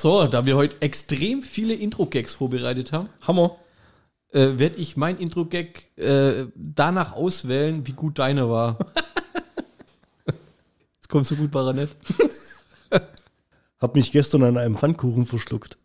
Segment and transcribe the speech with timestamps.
[0.00, 3.58] So, da wir heute extrem viele Intro-Gags vorbereitet haben, Hammer.
[4.32, 8.78] äh, werde ich mein Intro-Gag äh, danach auswählen, wie gut deine war.
[10.26, 11.90] Jetzt kommst du gut, Baronet.
[13.78, 15.76] Hab mich gestern an einem Pfannkuchen verschluckt.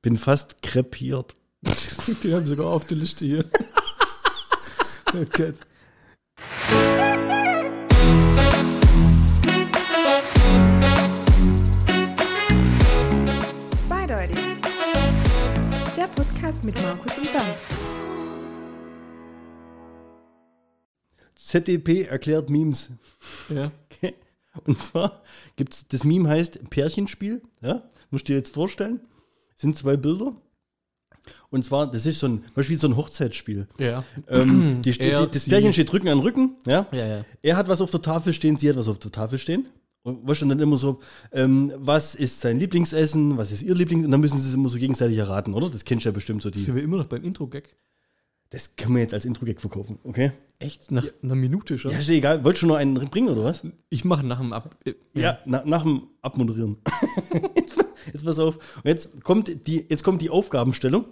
[0.00, 1.34] Bin fast krepiert.
[2.22, 3.44] Die haben sogar auf der Liste hier.
[5.12, 5.56] oh Gott.
[16.64, 17.56] Mit Markus und Bernd.
[21.34, 22.90] ZDP erklärt Memes.
[23.48, 23.70] Ja.
[24.64, 25.22] Und zwar
[25.56, 27.42] gibt's, das Meme heißt Pärchenspiel.
[27.60, 29.00] Ja, musst du dir jetzt vorstellen.
[29.56, 30.36] Sind zwei Bilder.
[31.50, 33.66] Und zwar, das ist so ein, Beispiel so ein Hochzeitsspiel.
[33.78, 34.04] Ja.
[34.28, 35.48] Ähm, die, die, das.
[35.48, 36.56] Pärchen steht Rücken an Rücken.
[36.66, 36.86] Ja?
[36.92, 37.24] Ja, ja.
[37.42, 39.66] Er hat was auf der Tafel stehen, sie hat was auf der Tafel stehen.
[40.04, 41.00] Und weißt du, dann immer so,
[41.32, 44.68] ähm, was ist sein Lieblingsessen, was ist ihr Lieblings, und dann müssen sie es immer
[44.68, 45.70] so gegenseitig erraten, oder?
[45.70, 46.58] Das kennst du ja bestimmt so die.
[46.58, 47.74] Sind wir immer noch beim Intro-Gag?
[48.50, 50.32] Das können wir jetzt als Intro-Gag verkaufen, okay?
[50.58, 50.90] Echt?
[50.92, 51.90] Nach einer Minute schon?
[51.90, 52.44] Ja, ist egal.
[52.44, 53.66] Wolltest du noch einen bringen, oder was?
[53.88, 54.76] Ich mache nach dem Ab.
[54.84, 56.76] äh, Ja, na, nach dem Abmoderieren.
[57.56, 58.56] jetzt, jetzt pass auf.
[58.76, 61.06] Und jetzt kommt, die, jetzt kommt die Aufgabenstellung.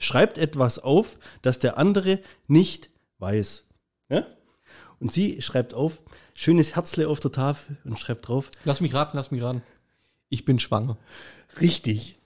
[0.00, 3.64] Schreibt etwas auf, das der andere nicht weiß.
[4.10, 4.26] Ja?
[5.00, 6.02] Und sie schreibt auf,
[6.40, 9.62] schönes Herzle auf der Tafel und schreibt drauf, Lass mich raten, lass mich raten.
[10.28, 10.96] Ich bin schwanger.
[11.60, 12.16] richtig.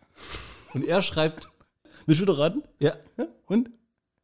[0.74, 1.48] Und er schreibt,
[2.06, 2.62] Willst du wieder raten?
[2.78, 3.26] ja, Ja?
[3.46, 3.70] Und?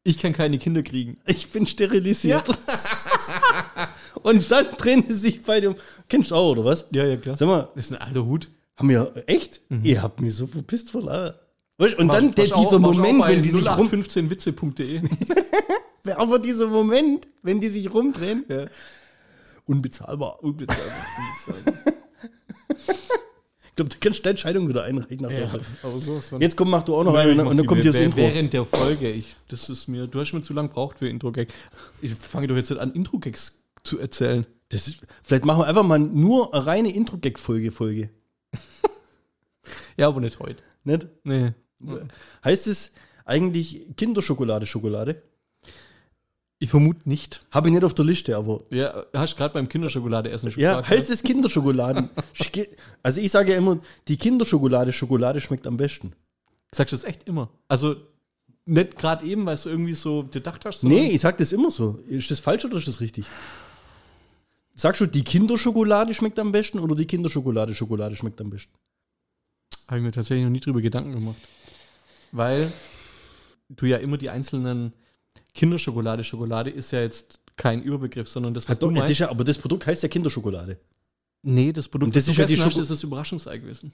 [0.04, 1.18] ich kann keine Kinder kriegen.
[1.26, 2.44] Ich bin sterilisiert.
[4.22, 5.76] und dann drehen sie sich beide um.
[6.08, 6.86] Kennst du auch, oder was?
[6.92, 7.36] Ja, ja, klar.
[7.36, 8.48] Sag mal, Das ist ein alter Hut.
[8.76, 9.60] haben wir, echt?
[9.82, 11.34] Ihr habt mich so verpisst vor Lachen.
[11.78, 13.88] Weißt du, Und dann Mach- der, mach auch- dieser auch Moment, wenn die sich rum,
[13.88, 15.02] 0815witze.de.
[16.16, 18.64] aber dieser Moment, wenn die sich rumdrehen, ja.
[19.68, 20.42] Unbezahlbar.
[20.42, 20.86] Unbezahlbar.
[21.46, 21.94] unbezahlbar.
[23.68, 25.22] Ich glaube, du kannst deine Entscheidung wieder einreichen.
[25.22, 25.48] Nach ja,
[25.84, 28.18] aber so, Jetzt komm, mach du auch noch einen und dann kommt hier das Intro.
[28.18, 29.08] Während der Folge.
[29.08, 31.52] Ich, das ist mir, du hast mir zu lang gebraucht für Intro-Gag.
[32.00, 34.46] Ich fange doch jetzt an, Intro-Gags zu erzählen.
[34.70, 37.70] Das ist, vielleicht machen wir einfach mal nur eine reine Intro-Gag-Folge.
[37.70, 38.10] Folge.
[39.96, 40.62] Ja, aber nicht heute.
[40.84, 41.06] Nicht?
[41.24, 41.52] Nee.
[42.44, 42.92] Heißt es
[43.24, 45.22] eigentlich Kinderschokolade, Schokolade?
[46.60, 47.46] Ich vermute nicht.
[47.52, 48.60] Habe ich nicht auf der Liste, aber.
[48.70, 52.10] Ja, hast gerade beim Kinderschokolade essen schon Ja, gesagt, heißt es Kinderschokoladen?
[52.34, 52.66] Sch-
[53.02, 56.14] also ich sage ja immer, die Kinderschokolade, Schokolade schmeckt am besten.
[56.74, 57.48] Sagst du das echt immer?
[57.68, 57.94] Also
[58.66, 60.82] nicht gerade eben, weil du irgendwie so gedacht hast?
[60.84, 62.00] Nee, ich sag das immer so.
[62.08, 63.24] Ist das falsch oder ist das richtig?
[64.74, 68.72] Sagst du, die Kinderschokolade schmeckt am besten oder die Kinderschokolade, Schokolade schmeckt am besten?
[69.86, 71.36] Habe ich mir tatsächlich noch nie drüber Gedanken gemacht.
[72.32, 72.70] Weil
[73.70, 74.92] du ja immer die einzelnen
[75.58, 79.12] Kinderschokolade, Schokolade ist ja jetzt kein Überbegriff, sondern das, was du das meinst.
[79.12, 80.78] ist ja, aber das Produkt heißt ja Kinderschokolade.
[81.42, 83.58] nee, das Produkt, Und das du ist ja die gegessen hast, Schoko- ist das Überraschungsei
[83.58, 83.90] gewesen.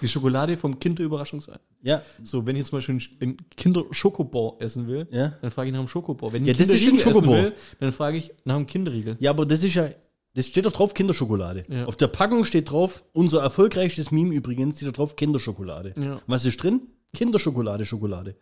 [0.00, 1.58] Die Schokolade vom Kinderüberraschungsei.
[1.82, 5.34] Ja, So, wenn ich jetzt zum Beispiel einen Kinder-Schokobon essen will, ja.
[5.42, 6.32] dann frage ich nach dem Schokobon.
[6.32, 7.32] Wenn ich Ja, das ist ein Schokobon.
[7.44, 9.16] will, dann frage ich nach dem Kinderriegel.
[9.20, 9.88] Ja, aber das ist ja,
[10.34, 11.64] das steht doch drauf Kinderschokolade.
[11.68, 11.84] Ja.
[11.86, 15.94] Auf der Packung steht drauf, unser erfolgreichstes Meme übrigens, steht da drauf Kinderschokolade.
[15.96, 16.20] Ja.
[16.26, 16.82] Was ist drin?
[17.14, 18.36] Kinderschokolade, Schokolade.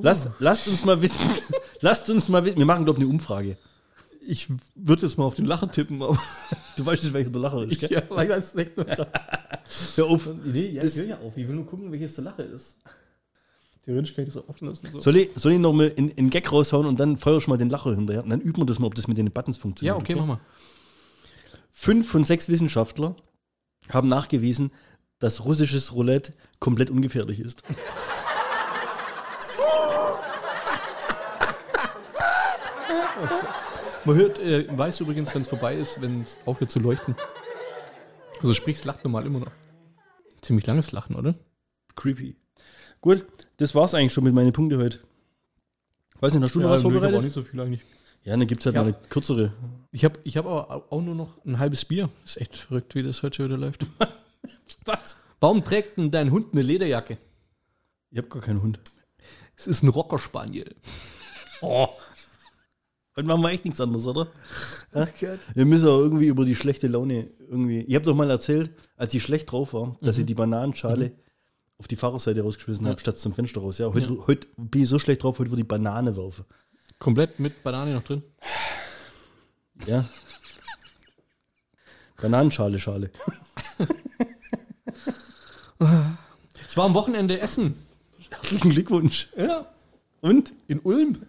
[0.00, 1.28] Lass, lasst uns mal wissen.
[1.80, 2.58] lasst uns mal wissen.
[2.58, 3.56] Wir machen, glaube ich, eine Umfrage.
[4.24, 6.16] Ich würde jetzt mal auf den Lacher tippen, aber
[6.76, 7.72] Du weißt nicht, welcher der Lacher ist.
[7.72, 7.90] ich, gell?
[8.08, 9.08] ja, ich weiß es nicht mehr.
[9.96, 10.30] Hör auf.
[10.44, 11.36] Nee, ja, Das- ich höre ja auf.
[11.36, 12.76] Ich will nur gucken, welches der Lache ist.
[13.84, 14.88] Theoretisch kann ich das auch offen lassen.
[14.92, 15.00] So.
[15.00, 17.56] Soll ich, soll ich noch mal in, in Gag raushauen und dann feuerst du mal
[17.56, 18.22] den Lacher hinterher?
[18.22, 19.96] Und dann üben wir das mal, ob das mit den Buttons funktioniert.
[19.96, 20.40] ja, okay, mach mal.
[21.72, 23.16] Fünf von sechs Wissenschaftler
[23.88, 24.70] haben nachgewiesen,
[25.18, 27.62] dass russisches Roulette komplett ungefährlich ist.
[34.04, 37.14] Man hört, äh, weiß übrigens, wenn es vorbei ist, wenn es aufhört zu leuchten.
[38.40, 39.52] Also sprich, es lacht normal immer noch.
[40.40, 41.34] Ziemlich langes Lachen, oder?
[41.94, 42.36] Creepy.
[43.00, 43.24] Gut,
[43.58, 44.98] das war's eigentlich schon mit meinen Punkten heute.
[46.20, 47.24] Weiß nicht, hast du noch was nö, ich hab auch vorbereitet?
[47.24, 47.82] nicht so viel eigentlich.
[48.24, 48.82] Ja, dann gibt's halt Ja.
[48.82, 49.52] mal eine kürzere.
[49.90, 52.08] Ich habe ich hab aber auch nur noch ein halbes Bier.
[52.24, 53.86] Ist echt verrückt, wie das heute schon wieder läuft.
[54.84, 55.16] Was?
[55.40, 57.18] Warum trägt denn dein Hund eine Lederjacke?
[58.10, 58.78] Ich hab gar keinen Hund.
[59.56, 60.74] Es ist ein Rockerspaniel.
[61.60, 61.88] Oh.
[63.14, 64.28] Heute machen wir echt nichts anderes, oder?
[64.94, 65.06] Ja?
[65.54, 67.80] Wir müssen auch irgendwie über die schlechte Laune irgendwie.
[67.80, 71.12] Ich habe doch mal erzählt, als ich schlecht drauf war, dass ich die Bananenschale
[71.78, 73.78] auf die Fahrerseite rausgeschmissen habe, statt zum Fenster raus.
[73.78, 74.26] Ja, heute, Ja.
[74.26, 76.44] heute bin ich so schlecht drauf, heute würde ich Banane werfen.
[76.98, 78.22] Komplett mit Banane noch drin.
[79.86, 80.08] Ja.
[82.20, 83.10] Bananenschale, Schale.
[86.70, 87.74] Ich war am Wochenende essen.
[88.30, 89.28] Herzlichen Glückwunsch.
[89.36, 89.66] Ja.
[90.20, 90.52] Und?
[90.68, 91.22] In Ulm.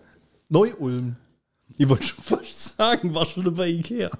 [0.49, 1.15] Neu-Ulm.
[1.77, 4.09] Ich wollte schon fast sagen, war schon bei Ikea.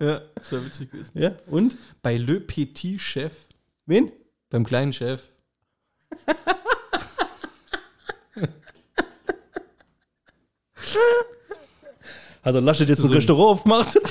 [0.00, 0.20] Ja.
[0.36, 1.10] Das wäre witzig gewesen.
[1.18, 1.76] Ja, und?
[2.02, 3.48] Bei Le Petit Chef,
[3.84, 4.12] Wen?
[4.48, 5.20] beim kleinen Chef,
[12.44, 13.98] Hat der Laschet jetzt ein so- Restaurant aufgemacht?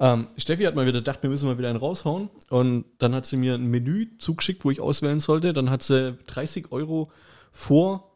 [0.00, 2.28] Ähm, Steffi hat mal wieder gedacht, wir müssen mal wieder einen raushauen.
[2.50, 5.52] Und dann hat sie mir ein Menü zugeschickt, wo ich auswählen sollte.
[5.52, 7.12] Dann hat sie 30 Euro
[7.52, 8.12] vor,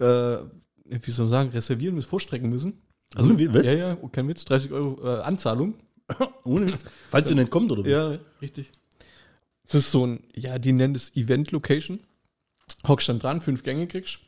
[0.00, 0.38] äh,
[0.84, 2.82] wie soll man sagen, reservieren müssen, vorstrecken müssen.
[3.14, 3.66] Also, Witz, was?
[3.66, 5.74] ja, ja, kein Witz, 30 Euro äh, Anzahlung.
[6.44, 6.84] Ohne Witz.
[7.10, 7.90] Falls ihr nicht kommt, oder wie?
[7.90, 8.70] Ja, richtig.
[9.64, 12.00] Das ist so ein, ja, die nennen es Event Location.
[12.86, 14.20] Hockst dann dran, fünf Gänge kriegst.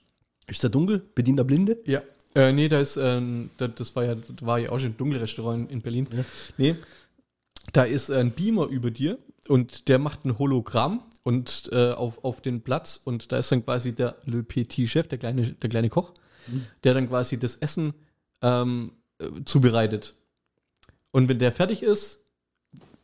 [0.46, 1.02] Ist der dunkel?
[1.14, 1.78] Bedient der Blinde?
[1.87, 2.02] Ja.
[2.34, 4.96] Äh, nee, da ist, ähm, da, das war ja, das war ja auch schon ein
[4.96, 6.08] Dunkelrestaurant in Berlin.
[6.12, 6.25] Ja.
[6.58, 6.76] Nee.
[7.73, 9.19] Da ist ein Beamer über dir
[9.49, 13.64] und der macht ein Hologramm und äh, auf, auf den Platz und da ist dann
[13.64, 16.12] quasi der Le Petit Chef, der kleine, der kleine Koch,
[16.82, 17.94] der dann quasi das Essen
[18.42, 18.90] ähm,
[19.20, 20.14] äh, zubereitet.
[21.12, 22.24] Und wenn der fertig ist,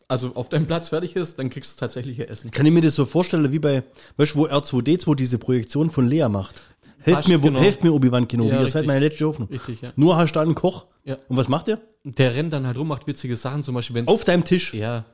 [0.08, 2.50] also auf deinem Platz fertig ist, dann kriegst du tatsächlich ihr Essen.
[2.50, 3.84] Kann ich mir das so vorstellen, wie bei,
[4.16, 6.60] weißt du, wo R2D2 diese Projektion von Lea macht?
[6.98, 7.60] Helft mir, genau.
[7.60, 9.48] helft mir Obi-Wan Kenobi, Ja, ihr seid meine letzte Hoffnung.
[9.48, 9.92] Richtig, ja.
[9.94, 10.86] Nur hast du da einen Koch.
[11.04, 11.18] Ja.
[11.28, 11.80] Und was macht der?
[12.02, 14.74] Der rennt dann halt rum, macht witzige Sachen, zum Beispiel, wenn Auf deinem Tisch.
[14.74, 15.04] Ja.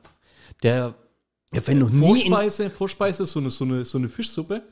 [0.63, 0.95] Der
[1.53, 4.63] Ja, wenn noch nie Vorspeise, Vorspeise so eine, so, eine, so eine Fischsuppe.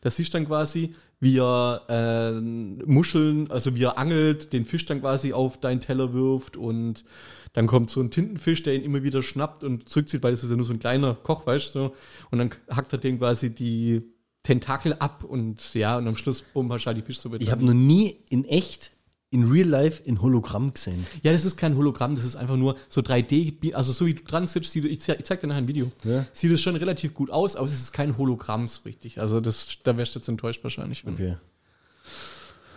[0.00, 4.86] Da siehst du dann quasi, wie er äh, Muscheln, also wie er angelt, den Fisch
[4.86, 7.04] dann quasi auf deinen Teller wirft und
[7.52, 10.50] dann kommt so ein Tintenfisch, der ihn immer wieder schnappt und zurückzieht, weil das ist
[10.50, 11.92] ja nur so ein kleiner Koch, weißt du,
[12.30, 14.02] und dann hackt er den quasi die
[14.42, 17.38] Tentakel ab und ja, und am Schluss, bumm, hast du halt die Fischsuppe.
[17.38, 18.92] ich habe noch nie in echt,
[19.30, 21.04] in real life, in Hologramm gesehen.
[21.22, 24.22] Ja, das ist kein Hologramm, das ist einfach nur so 3D, also so wie du
[24.22, 26.24] dran sitzt, sieht, ich, zeig, ich zeig dir nachher ein Video, Ja.
[26.32, 29.20] sieht es schon relativ gut aus, aber es ist kein Hologramm so richtig.
[29.20, 31.04] Also das, da wärst du jetzt enttäuscht wahrscheinlich.
[31.04, 31.36] Wenn, Okay.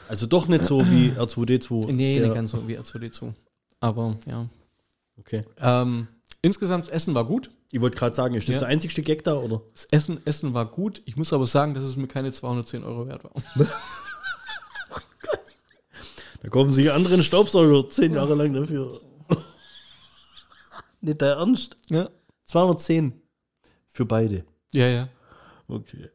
[0.08, 1.92] Also doch nicht so wie R2D2.
[1.92, 3.32] Nee, nicht ganz so wie R2D2.
[3.80, 4.48] Aber ja.
[5.20, 5.44] Okay.
[5.62, 6.08] Ähm,
[6.42, 7.52] insgesamt, das Essen war gut.
[7.72, 8.60] Ich wollte gerade sagen, ist das Ja.
[8.62, 9.62] der einzigste Gag da, oder?
[9.76, 11.04] Das Essen, Essen war gut.
[11.06, 13.32] Ich muss aber sagen, dass es mir keine 210 Euro wert war.
[16.42, 19.02] Da kaufen sich andere einen Staubsauger zehn Jahre lang dafür.
[21.02, 21.78] nicht der Ernst?
[21.90, 22.10] Ja,
[22.46, 23.14] 210
[23.88, 24.46] für beide.
[24.72, 24.88] ja.
[24.88, 25.10] ja.
[25.68, 26.10] Okay.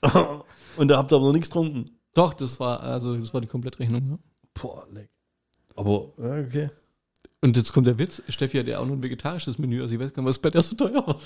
[0.76, 1.84] Und da habt ihr aber noch nichts getrunken.
[2.14, 4.10] Doch, das war, also, das war die Komplettrechnung.
[4.10, 4.18] Ja.
[4.54, 5.10] Boah, leck.
[5.74, 6.70] Aber, ja, okay.
[7.42, 8.22] Und jetzt kommt der Witz.
[8.28, 9.82] Steffi hat ja auch noch ein vegetarisches Menü.
[9.82, 11.16] Also ich weiß gar nicht, was bei der so teuer war.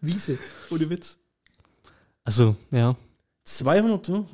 [0.00, 0.38] Wiese.
[0.70, 1.18] Ohne Witz.
[2.24, 2.96] Also, ja.
[3.44, 4.26] 200, hm?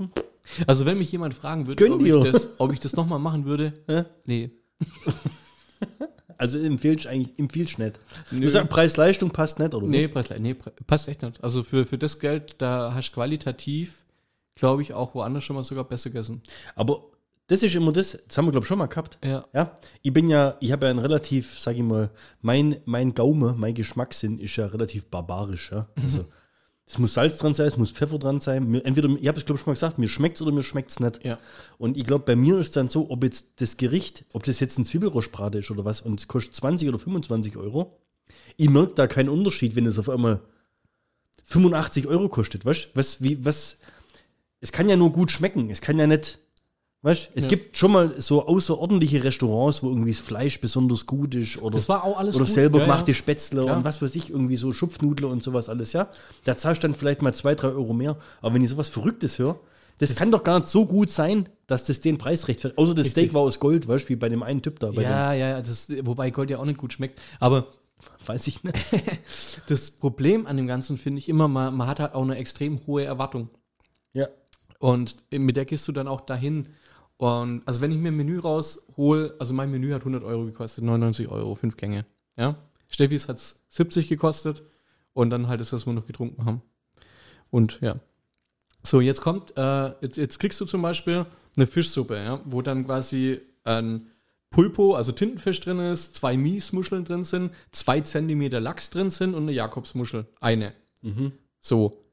[0.67, 3.73] Also wenn mich jemand fragen würde, ob ich, das, ob ich das nochmal machen würde,
[3.87, 4.05] Hä?
[4.25, 4.50] nee.
[6.37, 8.00] Also empfehlst eigentlich, empfiehlst nicht.
[8.31, 8.41] Nö.
[8.41, 9.87] Du sagst, Preis-Leistung passt nicht, oder?
[9.87, 10.55] Nee, Preis, nee,
[10.87, 11.43] passt echt nicht.
[11.43, 14.05] Also für, für das Geld, da hast du qualitativ,
[14.55, 16.43] glaube ich, auch woanders schon mal sogar besser gegessen.
[16.75, 17.05] Aber
[17.47, 19.19] das ist immer das, das haben wir, glaube ich, schon mal gehabt.
[19.25, 19.44] Ja.
[19.52, 23.55] Ja, ich bin ja, ich habe ja ein relativ, sag ich mal, mein, mein Gaume,
[23.56, 25.70] mein Geschmackssinn ist ja relativ barbarisch.
[25.70, 25.88] Ja?
[26.02, 26.26] Also,
[26.86, 28.70] es muss Salz dran sein, es muss Pfeffer dran sein.
[28.70, 30.62] Mir, entweder, ich habe es, glaube ich, schon mal gesagt, mir schmeckt es oder mir
[30.62, 31.25] schmeckt es nicht.
[31.25, 31.38] Ja.
[31.78, 34.78] Und ich glaube, bei mir ist dann so, ob jetzt das Gericht, ob das jetzt
[34.78, 37.98] ein Zwiebelrostbrate ist oder was, und es kostet 20 oder 25 Euro,
[38.56, 40.40] ich merke da keinen Unterschied, wenn es auf einmal
[41.44, 42.64] 85 Euro kostet.
[42.64, 43.78] Weißt du, was, wie, was,
[44.60, 46.38] es kann ja nur gut schmecken, es kann ja nicht,
[47.04, 47.48] weißt du, es Ja.
[47.50, 51.88] gibt schon mal so außerordentliche Restaurants, wo irgendwie das Fleisch besonders gut ist oder, Das
[51.88, 52.54] war auch alles oder gut.
[52.54, 53.14] selber Ja, gemachte ja.
[53.16, 53.76] Spätzle Ja.
[53.76, 56.08] und was weiß ich, irgendwie so Schupfnudler und sowas alles, ja.
[56.44, 58.16] Da zahlst du dann vielleicht mal zwei, drei Euro mehr.
[58.40, 59.61] Aber wenn ich sowas Verrücktes höre,
[59.99, 62.78] das, kann doch gar nicht so gut sein, dass das den Preis rechtfertigt.
[62.78, 63.25] Außer das Richtig.
[63.26, 64.90] Steak war aus Gold, weißt du, wie bei dem einen Typ da.
[64.90, 67.20] Ja, ja, ja, das, wobei Gold ja auch nicht gut schmeckt.
[67.38, 67.68] Aber dem,
[68.26, 68.76] weiß ich nicht.
[69.68, 72.80] das Problem an dem Ganzen finde ich immer, man, man hat halt auch eine extrem
[72.87, 73.50] hohe Erwartung.
[74.14, 74.26] ja.
[74.80, 76.68] Und mit der gehst du dann auch dahin.
[77.16, 80.85] Und also wenn ich mir ein Menü raushol, also mein Menü hat 100 Euro gekostet,
[80.85, 82.04] 99 Euro, fünf Gänge.
[82.37, 82.56] Ja,
[82.88, 84.62] Steffis hat es 70 gekostet
[85.12, 86.62] und dann halt das, was wir noch getrunken haben.
[87.50, 87.97] Und ja.
[88.83, 91.25] So, jetzt kommt, äh, jetzt, jetzt kriegst du zum Beispiel
[91.56, 94.11] eine Fischsuppe, ja, wo dann quasi ein
[94.50, 99.44] Pulpo, also Tintenfisch drin ist, zwei Miesmuscheln drin sind, zwei Zentimeter Lachs drin sind und
[99.44, 100.26] eine Jakobsmuschel.
[100.40, 100.75] Eine.
[101.61, 102.04] So.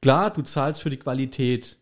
[0.00, 1.78] Klar, du zahlst für die Qualität,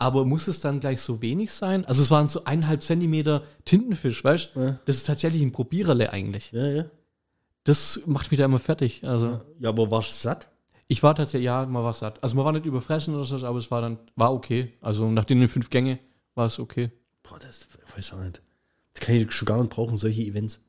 [0.00, 1.84] aber muss es dann gleich so wenig sein?
[1.84, 4.60] Also es waren so eineinhalb Zentimeter Tintenfisch, weißt du?
[4.60, 4.78] Ja.
[4.86, 6.50] Das ist tatsächlich ein Probiererle eigentlich.
[6.52, 6.84] Ja, ja.
[7.64, 9.04] Das macht mich da immer fertig.
[9.04, 10.48] Also Ja, aber warst du satt?
[10.88, 12.20] ich war tatsächlich, ja, man war satt.
[12.20, 14.72] Also man war nicht überfressen oder so, aber es war dann, war okay.
[14.80, 16.00] Also nach den fünf Gänge
[16.34, 16.90] war es okay.
[17.22, 18.42] Boah, das weiß auch nicht.
[18.94, 20.60] Das kann ich schon gar nicht brauchen, solche Events.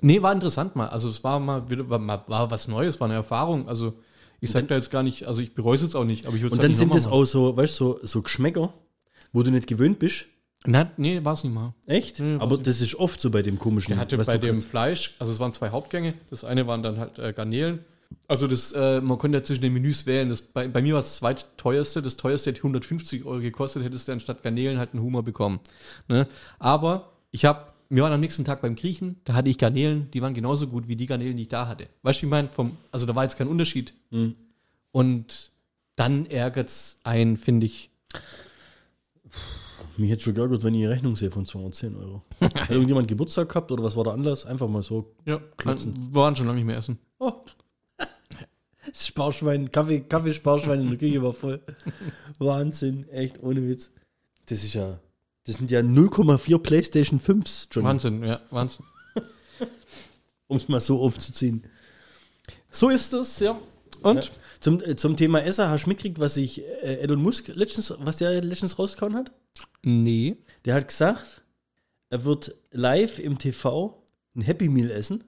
[0.00, 0.88] Nee, war interessant mal.
[0.88, 3.68] Also es war mal wieder, war, war was Neues, war eine Erfahrung.
[3.68, 3.98] Also
[4.42, 6.42] ich sag da jetzt gar nicht, also ich bereue es jetzt auch nicht, aber ich
[6.42, 8.74] würde Und dann sind das auch so, weißt du, so, so Geschmäcker,
[9.32, 10.26] wo du nicht gewöhnt bist.
[10.66, 11.74] Na, nee, war es nicht mal.
[11.86, 12.18] Echt?
[12.18, 13.92] Nee, Aber das ist oft so bei dem komischen.
[13.92, 14.68] Der hatte bei dem kannst.
[14.68, 16.14] Fleisch, also es waren zwei Hauptgänge.
[16.28, 17.84] Das eine waren dann halt äh, Garnelen.
[18.28, 20.28] Also das, äh, man konnte ja zwischen den Menüs wählen.
[20.28, 22.02] Das, bei, bei mir war es das zweitteuerste.
[22.02, 25.60] Das teuerste hätte 150 Euro gekostet, hättest du anstatt Garnelen halt einen Hummer bekommen.
[26.08, 26.26] Ne?
[26.58, 30.22] Aber ich habe, wir waren am nächsten Tag beim Griechen, da hatte ich Garnelen, die
[30.22, 31.88] waren genauso gut wie die Garnelen, die ich da hatte.
[32.02, 32.48] Weißt du, wie ich meine?
[32.48, 33.92] Vom, also da war jetzt kein Unterschied.
[34.10, 34.34] Mhm.
[34.92, 35.52] Und
[35.94, 37.90] dann ärgert es einen, finde ich.
[39.98, 42.22] Mich hätte schon geärgert, wenn ich eine Rechnung sehe von 210 Euro.
[42.40, 44.46] Hat irgendjemand Geburtstag gehabt oder was war der Anlass?
[44.46, 45.14] Einfach mal so.
[45.26, 46.08] Ja, Klotzen.
[46.12, 46.98] wir waren schon lange nicht mehr essen.
[47.18, 47.32] Oh.
[48.84, 51.60] Das Sparschwein, Kaffee, Kaffeesparschwein in der Küche war voll.
[52.38, 53.92] Wahnsinn, echt, ohne Witz.
[54.46, 54.98] Das ist ja,
[55.44, 58.84] das sind ja 0,4 PlayStation 5s, John, Wahnsinn, ja, Wahnsinn.
[60.46, 61.64] um es mal so aufzuziehen.
[62.70, 63.60] So ist es, ja.
[64.02, 64.24] Und?
[64.24, 64.30] Ja.
[64.60, 68.16] Zum, äh, zum Thema Essen, hast du mitgekriegt, was sich äh, Elon Musk letztens, was
[68.16, 69.32] der letztens rausgehauen hat?
[69.82, 70.36] Nee.
[70.64, 71.42] Der hat gesagt,
[72.10, 74.02] er wird live im TV
[74.34, 75.24] ein Happy Meal essen,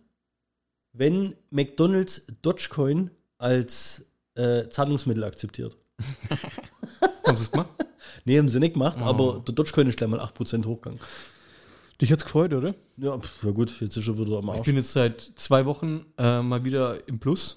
[0.93, 5.77] wenn McDonalds Dogecoin als äh, Zahlungsmittel akzeptiert.
[7.27, 7.71] Haben sie es gemacht?
[8.25, 9.05] Nee, haben sie nicht gemacht, Oh.
[9.05, 11.01] aber der Dogecoin ist gleich mal 8% hochgegangen.
[12.01, 12.75] Dich hat's gefreut, oder?
[12.97, 14.67] Ja, pf, ja gut, jetzt ist er wieder am Ich Arsch.
[14.67, 17.57] bin jetzt seit zwei Wochen äh, mal wieder im Plus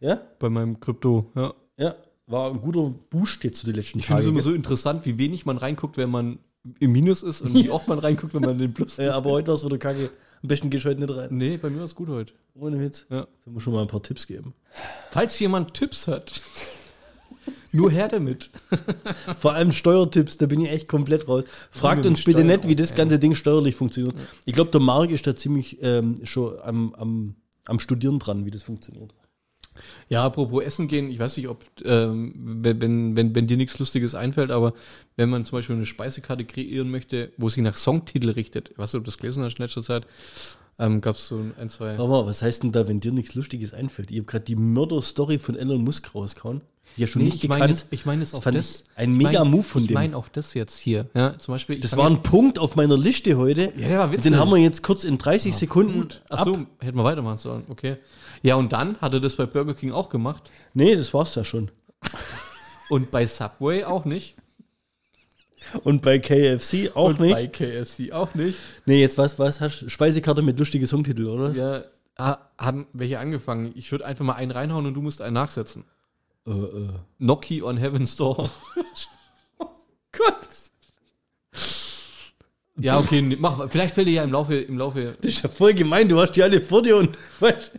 [0.00, 1.30] Ja, bei meinem Krypto.
[1.36, 1.54] Ja.
[1.78, 1.94] ja,
[2.26, 5.16] war ein guter Boost jetzt zu den letzten Ich finde es immer so interessant, wie
[5.18, 6.38] wenig man reinguckt, wenn man
[6.80, 9.14] im Minus ist und wie oft man reinguckt, wenn man im Plus Ja, ist.
[9.14, 10.10] aber heute war es wieder kacke.
[10.42, 11.28] Am besten gehst du heute nicht rein.
[11.30, 12.32] Nee, bei mir war es gut heute.
[12.54, 13.06] Ohne Witz.
[13.10, 13.26] Ja.
[13.44, 14.54] Sollen wir schon mal ein paar Tipps geben.
[15.12, 16.40] Falls jemand Tipps hat,
[17.76, 18.50] nur her damit.
[19.38, 21.44] Vor allem Steuertipps, da bin ich echt komplett raus.
[21.70, 24.14] Fragt uns bitte Steuern nicht, wie das ganze Ding steuerlich funktioniert.
[24.44, 28.50] Ich glaube, der Marc ist da ziemlich ähm, schon am, am, am Studieren dran, wie
[28.50, 29.14] das funktioniert.
[30.08, 33.78] Ja, apropos Essen gehen, ich weiß nicht, ob, ähm, wenn, wenn, wenn, wenn dir nichts
[33.78, 34.74] Lustiges einfällt, aber
[35.16, 38.92] wenn man zum Beispiel eine Speisekarte kreieren möchte, wo sie nach Songtitel richtet, ich weiß
[38.92, 40.06] nicht, ob du das gelesen hast in letzter Zeit,
[40.78, 41.94] ähm, gab es so ein, zwei.
[41.98, 44.10] Aber was heißt denn da, wenn dir nichts Lustiges einfällt?
[44.10, 46.60] Ich habe gerade die Mörder-Story von Elon Musk rausgehauen.
[46.98, 47.78] Ja schon Nee, nicht ich meine gekannt.
[47.80, 48.84] jetzt, ich meine Das auf fand das.
[48.94, 49.92] ein ich mega mein- Move von ich dem.
[49.92, 51.10] Ich meine auf das jetzt hier.
[51.14, 51.78] Ja, zum Beispiel.
[51.78, 53.72] das war ja- ein Punkt auf meiner Liste heute.
[53.76, 54.30] Ja, der war witzig.
[54.30, 56.22] Den haben wir jetzt kurz in 30 Sekunden Gut.
[56.30, 56.66] Ach so, ab.
[56.80, 57.64] hätten wir weitermachen sollen.
[57.68, 57.96] Okay.
[58.42, 60.50] Ja, und dann hat er das bei Burger King auch gemacht.
[60.72, 61.70] Nee, das war's ja schon.
[62.88, 64.36] Und bei Subway auch nicht.
[65.84, 67.34] Und bei KFC auch und nicht.
[67.34, 68.58] bei KFC auch nicht.
[68.84, 69.88] Nee, jetzt was, was hast du?
[69.90, 71.52] Speisekarte mit lustige Songtitel, oder?
[71.52, 71.84] Ja,
[72.18, 73.72] ha- haben welche angefangen.
[73.74, 75.84] Ich würde einfach mal einen reinhauen und du musst einen nachsetzen.
[76.46, 76.88] Äh, äh.
[77.18, 78.50] Noki on Heaven's Door.
[80.12, 80.48] Gott.
[82.78, 85.16] ja, okay, nee, mach, vielleicht fällt dir ja im Laufe, im Laufe.
[85.20, 87.78] Das ist ja voll gemein, du hast die alle vor dir und weißt du,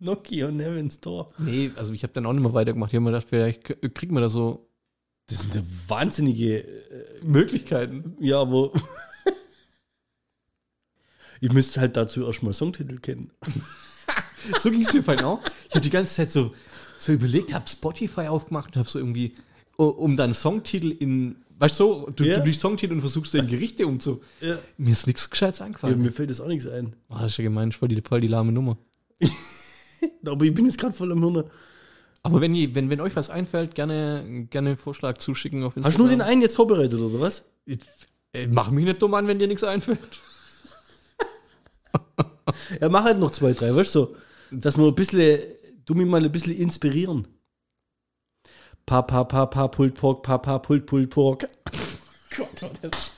[0.00, 1.28] Nokia und Heaven's Door.
[1.38, 2.90] Nee, also ich habe dann auch nicht mehr weitergemacht.
[2.90, 4.68] Ich habe mir gedacht, vielleicht k- kriegen wir da so
[5.28, 8.16] Das sind ja wahnsinnige, äh, Möglichkeiten.
[8.20, 8.72] ja, aber
[11.40, 13.30] ich müsste halt dazu erstmal Songtitel kennen.
[14.60, 15.40] So ging es mir vorhin auch.
[15.68, 16.52] Ich habe die ganze Zeit so,
[16.98, 19.36] so überlegt, habe Spotify aufgemacht und habe so irgendwie,
[19.76, 22.38] um dann Songtitel in, weißt du, so, du, Ja.
[22.38, 24.20] du durch Songtitel und versuchst in Gerichte umzu.
[24.40, 24.58] Ja.
[24.78, 26.02] Mir ist nichts Gescheites Ja, eingefallen.
[26.02, 26.96] mir fällt das auch nichts ein.
[27.08, 28.76] Oh, das ist ja gemein, voll die, voll die lahme Nummer.
[30.26, 31.44] Aber ich bin jetzt gerade voll am Hirn.
[32.24, 35.94] Aber wenn, ihr, wenn, wenn euch was einfällt, gerne, gerne einen Vorschlag zuschicken auf Hast
[35.94, 37.44] du nur den einen jetzt vorbereitet, oder was?
[38.32, 39.98] Äh, Mach mich nicht dumm an, wenn dir nichts einfällt.
[42.80, 44.16] Ja, mach halt noch zwei, drei, weißt du, so,
[44.50, 45.40] dass wir ein bisschen,
[45.84, 47.28] du mich mal ein bisschen inspirieren.
[48.84, 51.46] Pa, pa, pa, pa, Pulled Pork, pa, pa, Pulled, Pulled Pork.
[52.36, 53.10] Gott, oh, das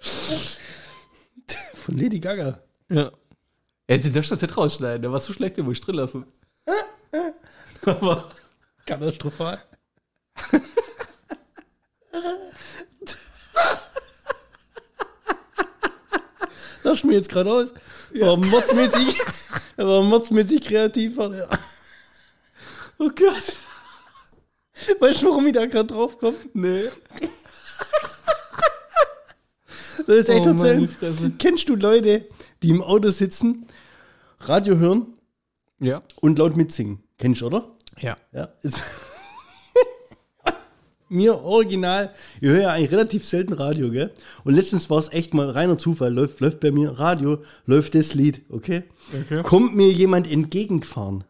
[0.00, 0.58] ist
[1.74, 2.62] Von Lady Gaga.
[2.88, 3.12] Ja.
[3.86, 6.26] Er hätte das jetzt rausschneiden, der war so schlecht, den muss ich drin lassen.
[7.86, 8.30] Aber
[8.84, 9.62] katastrophal.
[16.82, 17.74] Das mir jetzt gerade aus.
[18.14, 19.18] War mordsmäßig,
[19.76, 21.16] er war mordsmäßig kreativ.
[21.16, 21.48] war der.
[22.98, 23.56] Oh Gott.
[25.00, 26.36] Weißt du, warum ich da gerade drauf komme?
[26.52, 26.84] Nee.
[30.06, 31.36] Das ist echt Oh, erzählen.
[31.38, 32.28] Kennst du Leute,
[32.62, 33.66] die im Auto sitzen,
[34.40, 35.14] Radio hören
[35.80, 36.02] Ja.
[36.20, 37.02] und laut mitsingen?
[37.18, 37.70] Kennst du, oder?
[38.00, 38.16] Ja.
[38.32, 38.48] Ja.
[38.62, 38.82] Ist
[41.08, 42.10] Mir original,
[42.40, 44.12] ich höre ja eigentlich relativ selten Radio, gell?
[44.42, 48.14] Und letztens war es echt mal reiner Zufall, läuft, läuft bei mir Radio, läuft das
[48.14, 48.82] Lied, okay?
[49.22, 49.42] Okay.
[49.44, 51.22] Kommt mir jemand entgegengefahren.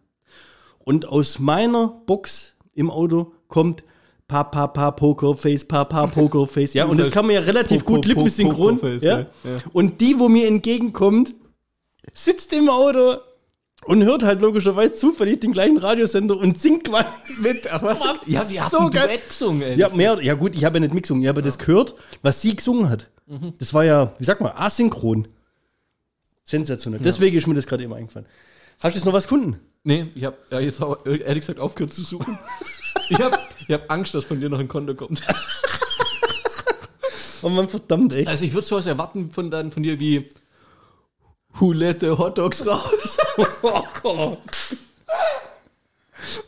[0.79, 3.83] Und aus meiner Box im Auto kommt
[4.29, 6.73] Pa, pa, pa, Pokerface, pa, pa, Pokerface.
[6.75, 8.81] Ja, und das kann man ja relativ Po- gut po- lippensynchron.
[9.01, 9.19] Ja.
[9.19, 9.27] ja, ja.
[9.73, 11.33] Und die, wo mir entgegenkommt,
[12.13, 13.19] sitzt im Auto
[13.87, 17.09] und hört halt logischerweise zufällig den gleichen Radiosender und singt quasi
[17.41, 17.71] mit.
[17.71, 18.01] Ach, was?
[18.27, 19.09] Ja, die so haben geil.
[19.09, 19.79] Duett gesungen, ey.
[19.79, 22.55] Ja, mehr, ja gut, ich habe ja nicht mitgesungen, ich habe das gehört, was sie
[22.57, 23.09] gesungen hat.
[23.59, 25.27] Das war ja, wie sagt man, asynchron.
[26.45, 27.01] Sensationell.
[27.03, 28.29] Deswegen ist mir das gerade eben eingefallen.
[28.81, 29.59] Hast du jetzt noch was gefunden?
[29.83, 32.39] Nee, ich habe ja, jetzt auch ehrlich gesagt aufgehört zu suchen.
[33.09, 35.23] ich habe ich hab Angst, dass von dir noch ein Konto kommt.
[37.43, 38.29] Oh man, verdammt, echt.
[38.29, 40.31] Also ich würde sowas erwarten von, dann, von dir wie
[41.61, 42.96] Who let the hot dogs raus?
[43.63, 44.39] Oh Gott.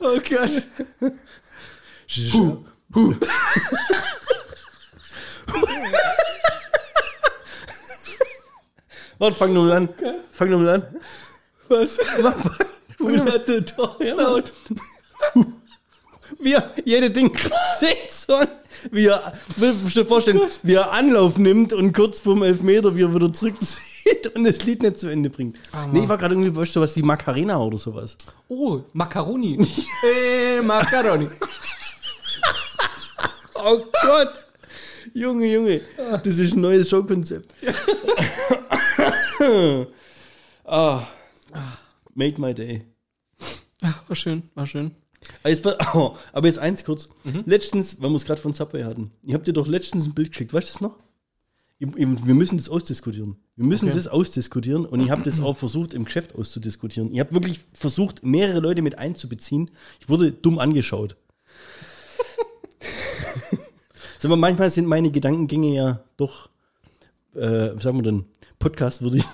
[0.01, 0.63] Oh Gott.
[9.19, 9.89] Warte, fang nur mal an.
[10.31, 10.83] Fang nur mal an.
[11.69, 11.99] Was?
[12.99, 14.53] Who let the dogs out?
[16.41, 17.37] Wir, jede Ding
[17.81, 18.45] sieht so,
[18.91, 23.03] wie er, willst du dir vorstellen, wie er Anlauf nimmt und kurz vorm Elfmeter, wie
[23.03, 23.98] er wieder zurückzieht
[24.35, 25.57] und das Lied nicht zu Ende bringt.
[25.93, 28.17] nee, ich war gerade irgendwie, du, sowas wie Macarena oder sowas.
[28.49, 29.59] Oh, Macaroni.
[30.05, 31.29] eh, Macaroni.
[33.61, 34.47] Oh Gott!
[35.15, 37.53] Junge, Junge, das ist ein neues Showkonzept.
[40.65, 41.03] ah.
[42.15, 42.85] Made my day.
[43.83, 44.93] Ja, war schön, war schön.
[45.43, 47.09] Aber jetzt, oh, aber jetzt eins kurz.
[47.47, 50.31] Letztens, weil wir es gerade von Subway hatten, ich hab dir doch letztens ein Bild
[50.31, 50.95] geschickt, weißt du das noch?
[51.80, 53.37] Ich- ich- Wir müssen das ausdiskutieren.
[53.56, 53.97] Wir müssen Okay.
[53.97, 57.12] das ausdiskutieren und ich habe das auch versucht, im Geschäft auszudiskutieren.
[57.12, 59.70] Ich habe wirklich versucht, mehrere Leute mit einzubeziehen.
[60.00, 61.16] Ich wurde dumm angeschaut.
[64.18, 66.49] Sag mal, manchmal sind meine Gedankengänge ja doch,
[67.35, 68.25] äh, was sagen wir denn,
[68.58, 69.23] Podcast-würdig.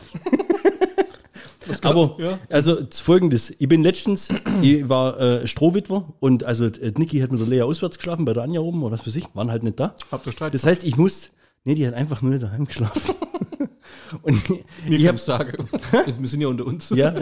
[1.82, 2.38] Aber, ja.
[2.50, 4.28] also folgendes, ich bin letztens,
[4.60, 8.34] ich war äh, Strohwitwer und also äh, Niki hat mit der Lea auswärts geschlafen, bei
[8.34, 9.96] der Anja oben oder was weiß ich, waren halt nicht da.
[10.12, 10.52] Habt ihr Streit?
[10.52, 11.30] Das heißt, ich muss,
[11.64, 13.14] nee, die hat einfach nur daheim geschlafen.
[14.22, 15.68] und Mir ich ich habe sagen.
[16.06, 16.90] Jetzt, wir sind ja unter uns.
[16.90, 17.14] ja,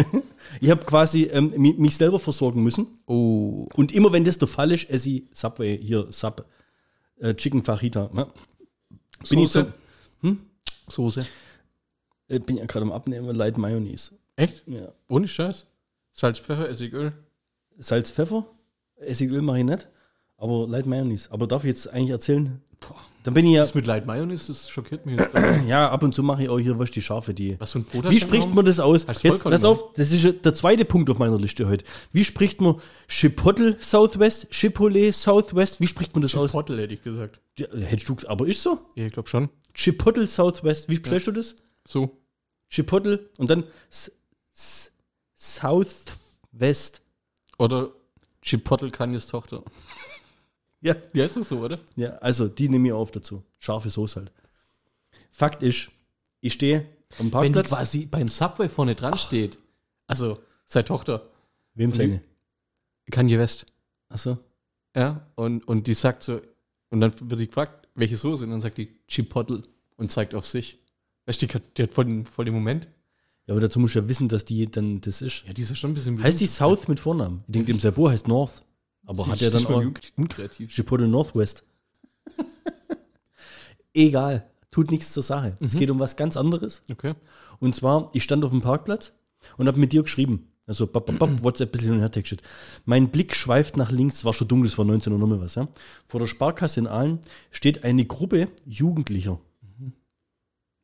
[0.61, 2.87] ich habe quasi ähm, mi- mich selber versorgen müssen.
[3.07, 3.67] Oh.
[3.75, 6.45] Und immer wenn das der Fall ist, esse ich Subway, hier, Sub,
[7.21, 8.11] äh, Chicken Fajita.
[8.13, 8.27] Ne?
[9.29, 9.73] Bin ich Soße.
[10.23, 10.37] so,
[10.89, 11.27] Soße.
[12.29, 14.13] äh, bin ja gerade am Abnehmen, Light Mayonnaise.
[14.37, 14.63] Echt?
[14.67, 14.93] Ja.
[15.09, 15.67] Ohne Scheiß.
[16.15, 17.13] Salz, Pfeffer, Essigöl.
[17.79, 18.47] Salz, Pfeffer,
[18.97, 19.89] Essigöl mache ich nicht,
[20.37, 21.31] aber Light Mayonnaise.
[21.31, 22.61] Aber darf ich jetzt eigentlich erzählen?
[22.81, 22.97] Boah.
[23.23, 25.31] Dann bin ich ja, Das mit Light Mayonnaise, das schockiert mich jetzt.
[25.69, 27.59] ja, ab und zu mache ich auch hier, was die Scharfe, die.
[27.61, 29.07] Was für ein Brot Wie spricht man das aus?
[29.07, 31.85] Als Jetzt, pass auf, das ist ja der zweite Punkt auf meiner Liste heute.
[32.13, 35.81] Wie spricht man Chipotle Southwest, Chipotle Southwest?
[35.81, 36.51] Wie spricht man das aus?
[36.51, 37.41] Chipotle hätte ich gesagt.
[37.59, 38.79] Ja, hättest du aber ist so?
[38.97, 39.51] Ja, ich glaube schon.
[39.75, 40.89] Chipotle Southwest.
[40.89, 41.55] Wie sprichst du das?
[41.87, 42.19] So.
[42.71, 44.11] Chipotle und dann S
[44.55, 44.91] S
[45.35, 47.03] Southwest.
[47.59, 47.93] Oder
[48.43, 49.63] Chipotle Kanyes Tochter.
[50.83, 51.79] Ja, Wie heißt das so, oder?
[51.97, 53.43] ja, also die nehme ich auf dazu.
[53.59, 54.33] Scharfe Soße halt.
[55.31, 55.91] Fakt ist,
[56.41, 56.81] ich stehe
[57.19, 57.69] am Wenn die Parkplatz.
[57.69, 59.59] quasi beim Subway vorne dran steht.
[60.07, 61.31] Also, seine Tochter.
[61.75, 62.21] Wem seine?
[63.11, 63.67] Kanye West.
[64.09, 64.39] Achso.
[64.95, 66.41] Ja, und, und die sagt so,
[66.91, 68.45] und dann wird die gefragt, welche Soße?
[68.45, 69.63] Und dann sagt die Chipotle
[69.97, 70.79] und zeigt auf sich.
[71.27, 72.89] Weißt du, die, hat- die hat voll den, voll den Moment.
[73.47, 75.45] Ja, aber dazu musst du ja wissen, dass die dann das ist.
[75.47, 77.45] Ja, die ist ja schon ein bisschen Heißt die South mit Vornamen?
[77.47, 78.63] Ich denke, dem Sabor heißt North.
[79.07, 79.85] Aber hat er dann auch
[80.17, 80.71] unkreativ.
[80.71, 81.65] Chipotle Northwest?
[83.95, 84.49] Egal.
[84.71, 85.57] Tut nichts zur Sache.
[85.61, 86.83] Es geht um was ganz anderes.
[86.91, 87.15] Okay.
[87.59, 89.13] Und zwar, ich stand auf dem Parkplatz
[89.59, 90.49] und habe mit dir geschrieben.
[90.67, 92.41] Also bap, bap, bap, WhatsApp ein bisschen hin und her textet.
[92.85, 95.57] Mein Blick schweift nach links, es war schon dunkel, es war 19 Uhr nochmal was.
[95.57, 95.69] Ja?
[96.07, 97.19] Vor der Sparkasse in Aalen
[97.51, 99.39] steht eine Gruppe Jugendlicher.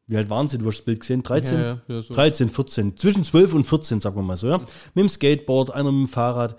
[0.08, 0.58] Wie alt waren sie?
[0.58, 1.22] Du hast das Bild gesehen?
[1.22, 1.58] 13?
[1.58, 2.14] Ja, ja, ja, so.
[2.14, 2.96] 13, 14.
[2.96, 4.48] Zwischen 12 und 14, sagen wir mal so.
[4.48, 4.58] Ja?
[4.94, 6.56] Mit dem Skateboard, einer mit dem Fahrrad.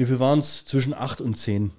[0.00, 0.64] Wie viel waren es?
[0.64, 1.72] Zwischen 8 und 10.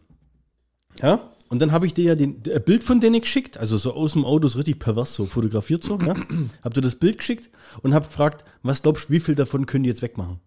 [1.01, 1.31] Ja?
[1.49, 4.13] Und dann habe ich dir ja den, ein Bild von denen geschickt, also so aus
[4.13, 5.99] dem Auto, so richtig pervers, so fotografiert so.
[5.99, 6.13] Ja?
[6.62, 7.49] hab dir das Bild geschickt
[7.81, 10.39] und hab gefragt, was glaubst du, wie viel davon können die jetzt wegmachen?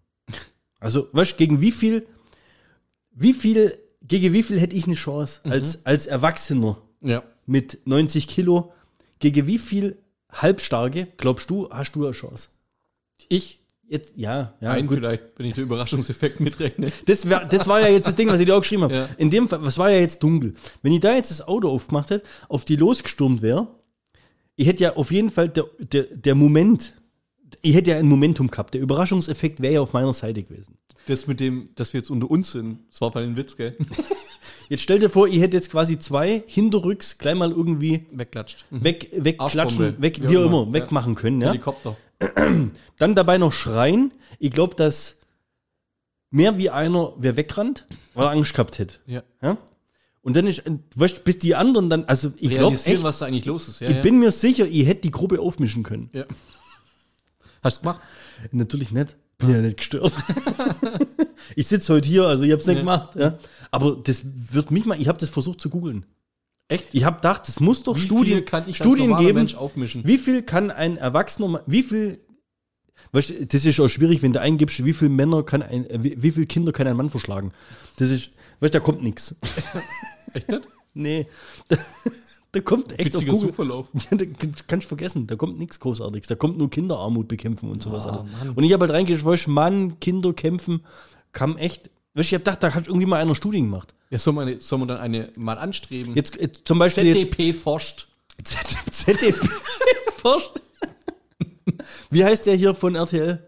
[0.79, 2.07] Also, weißt gegen wie viel,
[3.11, 7.23] wie viel, gegen wie viel hätte ich eine Chance als, als Erwachsener Ja.
[7.45, 8.71] mit 90 Kilo?
[9.19, 9.97] Gegen wie viel
[10.31, 12.47] Halbstarke, glaubst du, hast du eine Chance?
[13.27, 13.64] Ich?
[13.87, 14.97] Jetzt, ja, ja, Ein gut.
[14.97, 16.91] vielleicht, wenn ich den Überraschungseffekt mitrechne.
[17.05, 18.95] Das, wär, das war ja jetzt das Ding, was ich dir auch geschrieben habe.
[18.95, 19.09] Ja.
[19.17, 20.55] In dem Fall, was war ja jetzt dunkel.
[20.81, 23.67] Wenn ich da jetzt das Auto aufgemacht hätte, auf die losgestürmt wäre,
[24.55, 26.93] ich hätte ja auf jeden Fall der, der, der Moment,
[27.61, 28.73] ich hätte ja ein Momentum gehabt.
[28.73, 30.77] Der Überraschungseffekt wäre ja auf meiner Seite gewesen.
[31.07, 33.77] Das mit dem, dass wir jetzt unter uns sind, das war bei den Witz, gell?
[34.67, 38.65] Jetzt stell dir vor, ich hätte jetzt quasi zwei hinterrücks gleich mal irgendwie Wegklatscht.
[38.71, 40.73] weg, wegklatschen, weg, Wie auch immer.
[40.73, 41.39] wegmachen können.
[41.41, 41.49] Ja?
[41.49, 41.95] Helikopter.
[42.97, 44.11] Dann dabei noch schreien.
[44.39, 45.19] Ich glaube, dass
[46.29, 48.97] mehr wie einer wer wegrannt, weil er Angst gehabt hätte.
[49.05, 49.23] Ja.
[49.41, 49.57] Ja?
[50.21, 50.63] Und dann ist,
[50.95, 53.79] weißt, bis die anderen dann, also ich glaube was da eigentlich los ist.
[53.81, 54.01] Ja, ich ja.
[54.01, 56.09] bin mir sicher, ich hätte die Gruppe aufmischen können.
[56.13, 56.25] ja.
[57.61, 58.01] Hast du gemacht?
[58.51, 59.15] Natürlich nicht.
[59.37, 60.13] Bin ja nicht gestört.
[61.55, 62.81] ich sitze heute hier, also ich habe es nicht Ja.
[62.81, 63.15] gemacht.
[63.15, 63.37] Ja.
[63.71, 66.05] Aber das wird mich mal, ich habe das versucht zu googeln.
[66.67, 66.87] Echt?
[66.93, 69.47] Ich habe gedacht, es muss doch Wie Studien, viel Studien geben.
[70.03, 72.19] Wie viel kann ein Erwachsener, wie viel,
[73.11, 76.21] weißt das ist auch schwierig, wenn du eingibst, wie viele Männer kann ein, äh, wie,
[76.23, 77.51] wie viele Kinder kann ein Mann verschlagen?
[77.97, 79.35] Das ist, weißt du, da kommt nichts.
[80.33, 80.67] Echt nicht?
[80.95, 81.27] Nee,
[81.67, 81.77] da,
[82.53, 83.47] da kommt echt auf Witziger Google.
[83.49, 83.89] Suchverlauf.
[83.93, 86.27] Ja, da kann- kannst vergessen, da kommt nichts Großartiges.
[86.27, 88.23] Da kommt nur Kinderarmut bekämpfen und sowas Oh, alles.
[88.23, 88.49] Mann.
[88.55, 90.83] Und ich habe halt reingeschrieben, weißt du, Mann, Kinder kämpfen,
[91.33, 93.93] kam echt, weißt du, ich habe gedacht, da hat irgendwie mal einer Studien gemacht.
[94.09, 96.15] Ja, soll man, soll man dann eine mal anstreben?
[96.15, 98.07] Jetzt, jetzt zum Beispiel jetzt, ZDP forscht.
[98.43, 99.47] ZDP
[100.17, 100.51] forscht.
[102.09, 103.47] Wie heißt der hier von RTL?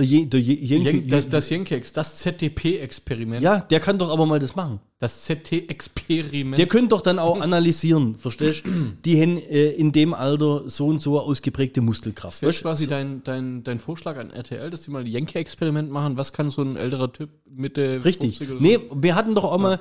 [0.00, 3.42] Der, Je, der Je, Jenke- Jen- Das, das Jenkex, das ZDP-Experiment.
[3.42, 4.80] ja, der kann doch aber mal das machen.
[4.98, 6.58] Das ZT-Experiment.
[6.58, 8.70] Der könnte doch dann auch analysieren, verstehst du?
[9.04, 12.42] Die haben äh, in dem Alter so und so ausgeprägte Muskelkraft.
[12.42, 12.62] Das du?
[12.62, 16.18] quasi dein, dein, dein Vorschlag an RTL, dass die mal ein Jenke-Experiment machen.
[16.18, 18.38] Was kann so ein älterer Typ Mitte Richtig.
[18.38, 19.80] 50 oder Nee, wir hatten doch auch mal,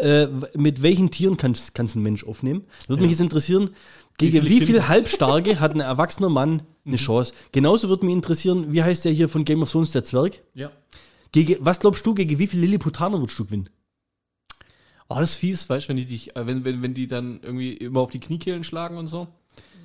[0.00, 2.64] äh, mit welchen Tieren kannst kannst ein Mensch aufnehmen?
[2.88, 3.70] Würde mich jetzt interessieren,
[4.18, 4.88] gegen viele wie, viel Kinder?
[4.88, 7.32] Halbstarke hat ein erwachsener Mann eine Chance?
[7.52, 10.42] Genauso würde mich interessieren, wie heißt der hier von Game of Thrones, der Zwerg?
[10.54, 10.70] Ja.
[11.32, 13.68] Gegen, was glaubst du, gegen wie viele Lilliputaner würdest du gewinnen?
[15.08, 17.40] Oh, das ist fies, weißt du, wenn die dich, äh, wenn, wenn, wenn die dann
[17.42, 19.28] irgendwie immer auf die Kniekehlen schlagen und so.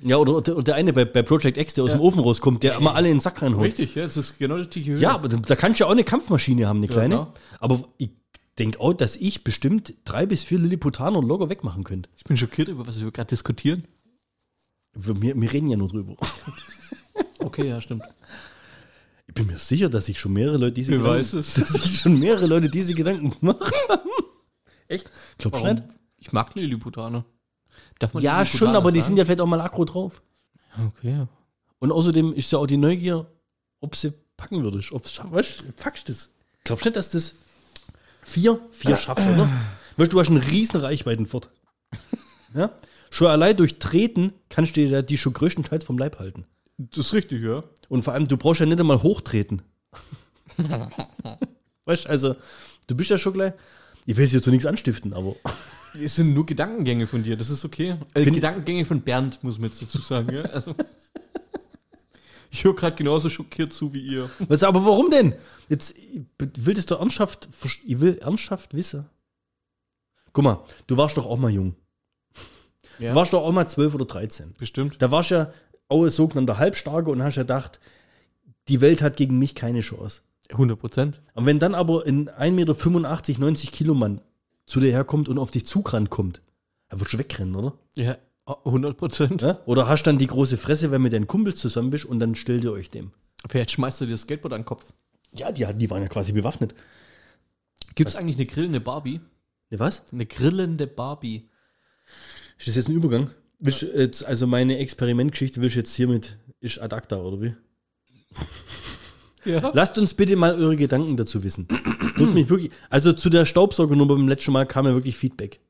[0.02, 1.96] Ja, oder, oder der eine bei, bei Project X, der aus Ja.
[1.96, 3.68] dem Ofen rauskommt, der immer alle in den Sack reinholt.
[3.68, 4.98] Richtig, ja, das ist genau die richtige Höhe.
[5.00, 7.14] Ja, aber da, da kannst du ja auch eine Kampfmaschine haben, eine kleine.
[7.14, 7.34] klar.
[7.60, 8.10] aber ich
[8.58, 12.10] denke auch, dass ich bestimmt drei bis vier Lilliputaner locker wegmachen könnte.
[12.16, 13.84] Ich bin schockiert, über was wir gerade diskutieren.
[14.94, 16.16] Wir, wir reden ja nur drüber.
[17.38, 18.02] Okay, ja, stimmt.
[19.28, 21.54] Ich bin mir sicher, dass sich schon mehrere Leute diese Wer Gedanken, weiß es.
[21.54, 24.10] dass sich schon mehrere Leute diese Gedanken gemacht haben.
[24.88, 25.10] Echt?
[25.38, 25.76] Glaubst du Warum?
[25.76, 25.84] nicht?
[26.18, 27.24] Ich mag Lilliputaner.
[27.98, 29.08] Darf man Ja, schon, aber die sagen?
[29.10, 30.22] sind ja vielleicht auch mal aggro drauf.
[30.88, 31.26] Okay.
[31.78, 33.30] Und außerdem ist ja auch die Neugier,
[33.80, 34.92] ob sie packen würdest.
[34.92, 36.30] Ob du weißt, packst du das.
[36.64, 37.34] Glaubst du nicht, dass das
[38.22, 39.48] vier, vier schaffst, oder?
[39.96, 41.50] Weißt du, du hast einen riesen Reichweitenfort.
[42.54, 42.72] Ja?
[43.14, 46.46] Schon allein durch Treten kannst du dir die schon größtenteils vom Leib halten.
[46.78, 47.62] Das ist richtig, ja.
[47.88, 49.62] Und vor allem, du brauchst ja nicht einmal hochtreten.
[51.84, 52.34] weißt du, also,
[52.88, 53.52] du bist ja schon gleich.
[54.04, 55.36] Ich will jetzt zu nichts anstiften, aber.
[56.02, 57.96] Es sind nur Gedankengänge von dir, das ist okay.
[58.16, 60.34] Find- Gedankengänge von Bernd, muss man jetzt dazu sagen.
[60.34, 60.42] Ja?
[60.42, 60.74] Also,
[62.50, 64.28] ich höre gerade genauso schockiert zu wie ihr.
[64.48, 65.34] Was, aber warum denn?
[65.68, 66.22] Jetzt ich
[66.56, 67.48] will das doch ernsthaft,
[67.86, 69.08] ich will ernsthaft wissen.
[70.32, 71.76] Guck mal, du warst doch auch mal jung.
[72.98, 73.10] Ja.
[73.10, 74.54] Du warst doch auch mal 12 oder 13.
[74.58, 75.00] Bestimmt.
[75.00, 75.52] Da warst ja
[75.88, 77.80] auch ein sogenannter Halbstarke und hast ja gedacht,
[78.68, 80.22] die Welt hat gegen mich keine Chance.
[80.50, 81.20] 100 Prozent.
[81.34, 84.20] Und wenn dann aber ein 1,85 Meter, 90 Kilo Mann
[84.66, 86.42] zu dir herkommt und auf dich zugerannt kommt,
[86.88, 87.74] dann würdest du wegrennen, oder?
[87.94, 89.42] Ja, 100 Prozent.
[89.42, 89.60] Ja?
[89.66, 92.34] Oder hast dann die große Fresse, wenn du mit deinen Kumpels zusammen bist und dann
[92.34, 93.12] stellt ihr euch dem.
[93.48, 94.92] Vielleicht schmeißt du dir das Skateboard an den Kopf.
[95.32, 96.74] Ja, die, die waren ja quasi bewaffnet.
[97.94, 99.20] Gibt es eigentlich eine grillende Barbie?
[99.70, 100.04] Ne, was?
[100.12, 101.50] Eine grillende Barbie.
[102.58, 103.30] Ist das jetzt ein Übergang?
[103.58, 107.54] Willst jetzt, also meine Experimentgeschichte willst du jetzt hiermit, ist ad acta, oder wie?
[109.44, 109.70] Ja.
[109.74, 111.68] Lasst uns bitte mal eure Gedanken dazu wissen.
[112.16, 115.60] Würde mich wirklich, also zu der Staubsaugernummer beim letzten Mal kam ja wirklich Feedback.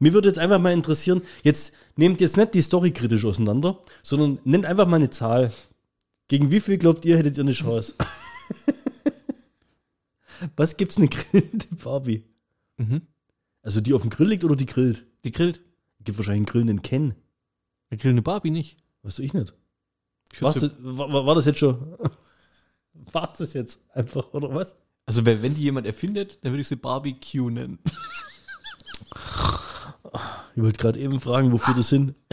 [0.00, 4.38] Mir würde jetzt einfach mal interessieren, jetzt nehmt jetzt nicht die Story kritisch auseinander, sondern
[4.44, 5.52] nennt einfach mal eine Zahl.
[6.28, 7.94] Gegen wie viel glaubt ihr, hättet ihr eine Chance?
[10.56, 12.24] Was gibt's eine grillende Barbie?
[12.76, 13.02] Mhm.
[13.62, 15.06] Also die auf dem Grill liegt oder die grillt?
[15.24, 15.60] Die grillt.
[16.04, 17.14] Gibt wahrscheinlich einen grillenden Ken.
[17.90, 18.76] Eine grillende Barbie nicht.
[19.02, 19.54] Weißt du, ich nicht.
[20.32, 21.96] Ich War's würd's- das, war, war war das jetzt schon?
[23.12, 24.76] War's das jetzt einfach, oder was?
[25.06, 27.78] also, wenn, wenn die jemand erfindet, dann würde ich sie Barbecue nennen.
[30.56, 32.14] Ich wollte gerade eben fragen, wofür das sind.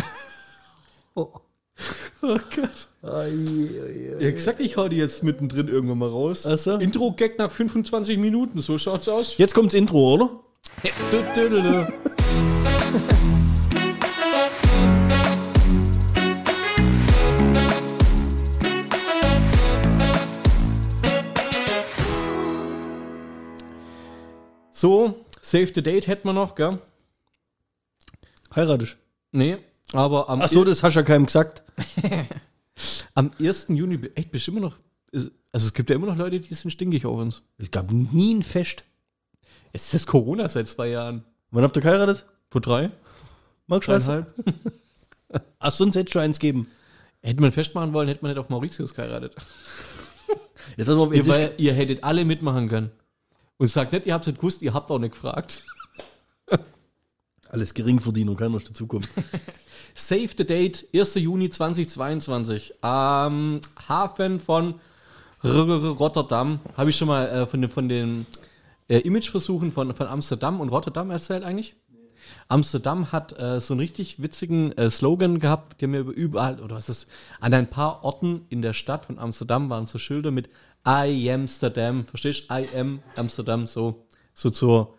[2.23, 2.87] Oh Gott.
[3.01, 6.45] Ja, gesagt, ich hau die jetzt mittendrin irgendwann mal raus.
[6.45, 6.75] Ach so.
[6.75, 9.37] Intro-Gag nach 25 Minuten, so schaut's aus.
[9.37, 10.39] Jetzt kommt's Intro, oder?
[11.09, 11.23] Du,
[24.81, 26.79] So, Save the Date hätten wir noch, gell?
[28.55, 28.97] Heiratisch.
[29.31, 29.59] Nee,
[29.93, 31.61] aber am, Ach so, das hast du ja keinem gesagt.
[33.13, 33.67] am 1.
[33.69, 34.77] Juni, echt, bestimmt immer noch,
[35.13, 35.29] also
[35.67, 37.43] es gibt ja immer noch Leute, die sind stinkig auf uns.
[37.59, 38.83] Es gab nie ein Fest.
[39.71, 41.25] Es ist Corona seit zwei Jahren.
[41.51, 42.25] Wann habt ihr geheiratet?
[42.49, 42.89] Vor drei?
[43.67, 44.09] Magst du was?
[45.59, 46.71] Ach, sonst hättest du eins geben.
[47.21, 49.35] Hätte man festmachen wollen, hätte man nicht auf Mauritius geheiratet.
[50.75, 52.91] Jetzt, pass auf, Ihr, jetzt ist, weil, ihr hättet alle mitmachen können.
[53.61, 55.67] Und sagt nicht, ihr habt es nicht gewusst, ihr habt auch nicht gefragt.
[57.47, 59.07] alles Geringverdiener, keiner ist dazukommen.
[59.93, 61.13] Save the date, 1.
[61.13, 62.83] Juni 2022.
[62.83, 64.79] Am Hafen von
[65.43, 66.59] Rotterdam.
[66.75, 68.25] Habe ich schon mal äh, von den, von den
[68.89, 71.75] äh, Imageversuchen von, von Amsterdam und Rotterdam erzählt eigentlich?
[72.47, 76.75] Amsterdam hat äh, so einen richtig witzigen äh, Slogan gehabt, der mir über- überall, oder
[76.75, 77.07] was ist,
[77.39, 80.49] an ein paar Orten in der Stadt von Amsterdam waren so Schilder mit
[80.87, 82.53] I Amsterdam, verstehst du?
[82.55, 84.95] I am Amsterdam, so, so zur,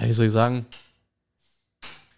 [0.00, 0.66] ja, wie soll ich sagen,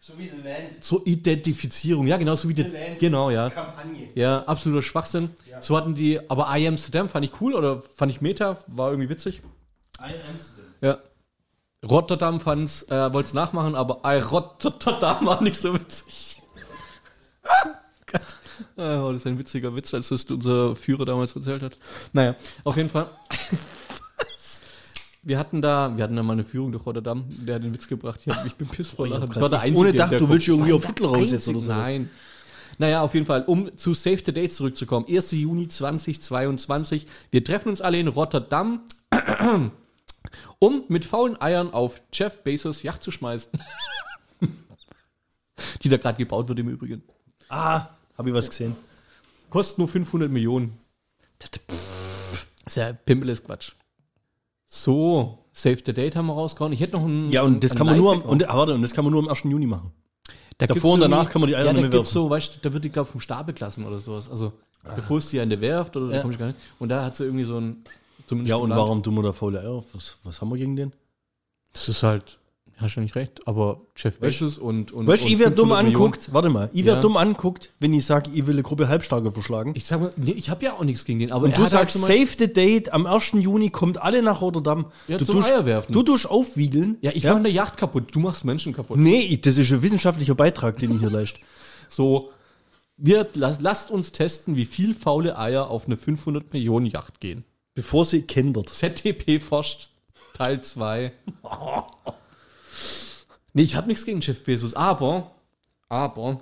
[0.00, 0.84] So wie The Land.
[0.84, 2.98] zur Identifizierung, ja, genau, so wie die, Land.
[2.98, 3.48] genau, ja.
[3.50, 4.08] Kampagne.
[4.14, 5.30] Ja, absoluter Schwachsinn.
[5.60, 9.08] So hatten die, aber I Amsterdam fand ich cool oder fand ich Meta, war irgendwie
[9.08, 9.40] witzig.
[9.98, 10.64] Ein Amsterdam.
[10.82, 10.98] Ja.
[11.88, 16.42] Rotterdam fand's, äh, wollte es nachmachen, aber I Rotterdam war nicht so witzig.
[18.06, 18.22] Gott.
[18.76, 21.76] Oh, das ist ein witziger Witz, als das unser Führer damals erzählt hat.
[22.12, 23.08] Naja, auf jeden Fall.
[25.24, 27.88] Wir hatten da, wir hatten da mal eine Führung durch Rotterdam, der hat den Witz
[27.88, 28.20] gebracht.
[28.26, 29.30] Ich, hab, ich bin piss hab Lachen.
[29.30, 31.60] Ich war der Einzige, ohne Dach, du willst irgendwie auf Hitler der raus jetzt oder
[31.60, 31.76] sowas.
[31.78, 32.10] Nein.
[32.76, 35.06] Naja, auf jeden Fall, um zu Save the Date zurückzukommen.
[35.08, 35.30] 1.
[35.30, 37.06] Juni 2022.
[37.30, 38.82] Wir treffen uns alle in Rotterdam,
[40.58, 43.50] um mit faulen Eiern auf Jeff Bezos Yacht zu schmeißen.
[45.82, 47.02] Die da gerade gebaut wird im Übrigen.
[47.48, 48.76] Ah, habe ich was gesehen.
[49.50, 50.78] Kostet nur 500 Millionen.
[52.66, 53.72] Ist ja Pimpeles Quatsch.
[54.66, 56.72] So, Save the Date haben wir rausgehauen.
[56.72, 57.30] Ich hätte noch ein.
[57.30, 59.22] Ja, und das kann man nur am, und, ah, warte, und das kann man nur
[59.22, 59.44] am 1.
[59.44, 59.92] Juni machen.
[60.58, 62.72] Da Davor und danach kann man die Eier ja, nicht da mehr so, weißt da
[62.72, 64.28] wird die, glaube ich, vom Stapel gelassen oder sowas.
[64.28, 64.52] Also,
[64.96, 66.22] bevor es die ja in der Werft oder da Ja.
[66.22, 66.58] komm ich gar nicht.
[66.78, 67.84] Und da hat sie irgendwie so ein.
[68.26, 68.80] Zumindest Ja, und geplant.
[68.80, 69.82] warum tun wir da faule Eier?
[69.92, 70.92] Was, was haben wir gegen den?
[71.72, 72.38] Das ist halt.
[72.76, 74.90] Hast du nicht recht, aber Jeff Bezos und.
[74.90, 76.32] und Weißt du, ich werde dumm 500 Millionen- anguckt.
[76.32, 77.00] Warte mal, ich werde Ja.
[77.02, 79.74] dumm anguckt, wenn ich sage, ich will eine Gruppe Halbstarke verschlagen.
[79.76, 81.70] Ich sag mal, nee, ich habe ja auch nichts gegen den, aber Und du halt
[81.70, 83.40] sagst, mal- save the date, am 1.
[83.40, 84.86] Juni kommt alle nach Rotterdam.
[85.06, 85.92] Ja, du zum tust, Eier werfen.
[85.92, 86.98] Du tust aufwiegeln.
[87.00, 88.98] Ja, ich mache eine Yacht kaputt, du machst Menschen kaputt.
[88.98, 91.38] Nee, das ist ein wissenschaftlicher Beitrag, den ich hier leiste.
[91.88, 92.30] So,
[92.96, 97.44] wir, las, lasst uns testen, wie viel faule Eier auf eine 500 Millionen Yacht gehen.
[97.74, 98.68] Bevor sie kendert.
[98.68, 99.88] ZTP forscht,
[100.32, 101.12] Teil 2.
[103.52, 105.32] nee, ich habe nichts gegen Jeff Bezos, aber,
[105.88, 106.40] aber,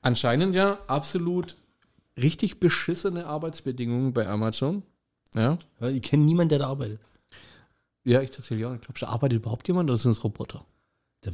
[0.00, 1.56] anscheinend ja absolut
[2.16, 4.82] richtig beschissene Arbeitsbedingungen bei Amazon.
[5.34, 7.00] Ja, Ja, ich kenne niemanden, der da arbeitet.
[8.04, 8.74] ja ich tatsächlich auch.
[8.74, 10.64] Ich glaube, da arbeitet überhaupt jemand oder sind es Roboter?
[11.24, 11.32] Der,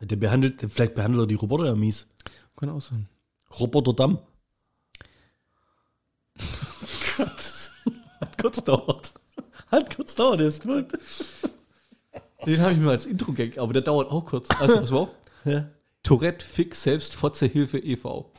[0.00, 2.06] der behandelt, vielleicht behandelt er die Roboter ja mies.
[2.56, 3.08] Kann auch sein.
[3.60, 4.18] Roboterdamm.
[7.18, 9.12] Hat kurz dauert.
[9.70, 10.98] Hat kurz dauert, der ist gewirkt.
[12.46, 14.48] Den habe ich mir als Intro-Gag, aber der dauert auch kurz.
[14.60, 15.10] Also, pass mal auf.
[15.44, 15.68] Ja.
[16.02, 18.30] Tourette Fix Selbst Fotzehilfe e.V.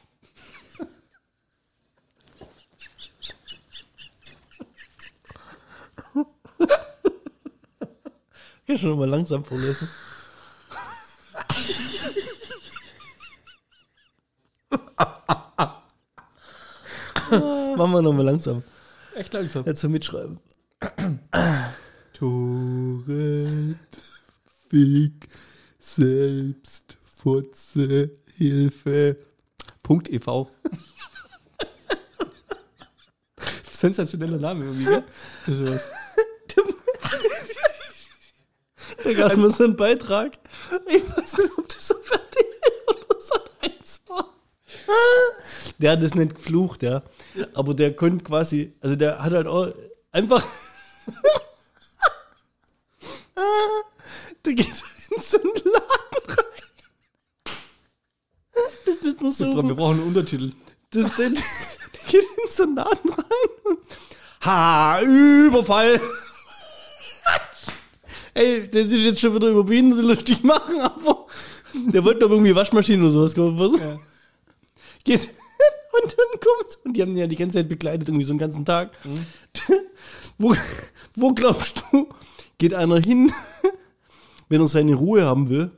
[8.65, 9.89] Kann schon mal langsam vorlesen.
[17.77, 18.63] Machen wir nochmal langsam.
[19.13, 19.63] Echt langsam.
[19.63, 20.39] Jetzt zum Mitschreiben.
[22.13, 23.77] Tourette
[24.67, 25.27] Fix
[25.77, 29.17] Selbst Fotzehilfe.
[29.83, 30.49] Punkt e.V.
[33.71, 35.03] Sensationeller Name irgendwie, gell?
[35.45, 35.87] Das ist sowas.
[39.03, 40.39] Da gab es so einen Beitrag.
[40.87, 42.43] Ich weiß nicht, ob das so fertig
[42.87, 44.33] oder so eins war.
[45.77, 47.03] Der hat das nicht geflucht, ja.
[47.53, 49.67] Aber der konnte quasi, also der hat halt auch
[50.11, 50.43] einfach.
[54.45, 56.63] der geht in so einen Laden rein.
[58.85, 59.63] Das wird nur so.
[59.67, 60.53] Wir brauchen einen Untertitel.
[60.91, 61.41] Das, der, der
[62.07, 63.77] geht in so einen Laden rein.
[64.45, 65.99] Ha, Überfall.
[68.33, 71.25] Ey, das ist jetzt schon wieder über Behinderte lustig machen, aber
[71.73, 73.57] der wollte doch irgendwie Waschmaschine oder sowas kaufen.
[73.59, 73.97] Was?
[75.03, 75.33] Geht.
[76.01, 76.75] Und dann kommt's.
[76.83, 78.91] Und die haben ihn ja die ganze Zeit begleitet, irgendwie so einen ganzen Tag.
[80.37, 80.55] Wo,
[81.15, 82.09] wo glaubst du,
[82.59, 83.31] geht einer hin,
[84.49, 85.71] wenn er seine Ruhe haben will,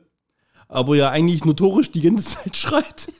[0.68, 3.12] aber ja eigentlich notorisch die ganze Zeit schreit?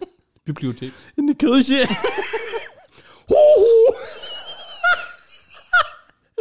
[0.44, 0.92] Bibliothek.
[1.16, 1.88] in die Kirche.
[3.28, 3.94] Huhu.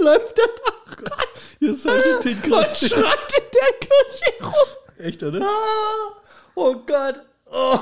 [0.02, 1.28] Läuft der da rein
[1.62, 2.76] Ihr seid den und gerade.
[2.76, 4.78] schreit in der Kirche rum.
[4.98, 5.42] Echt, oder?
[5.42, 6.22] Ah,
[6.56, 7.22] oh Gott.
[7.52, 7.80] Oh.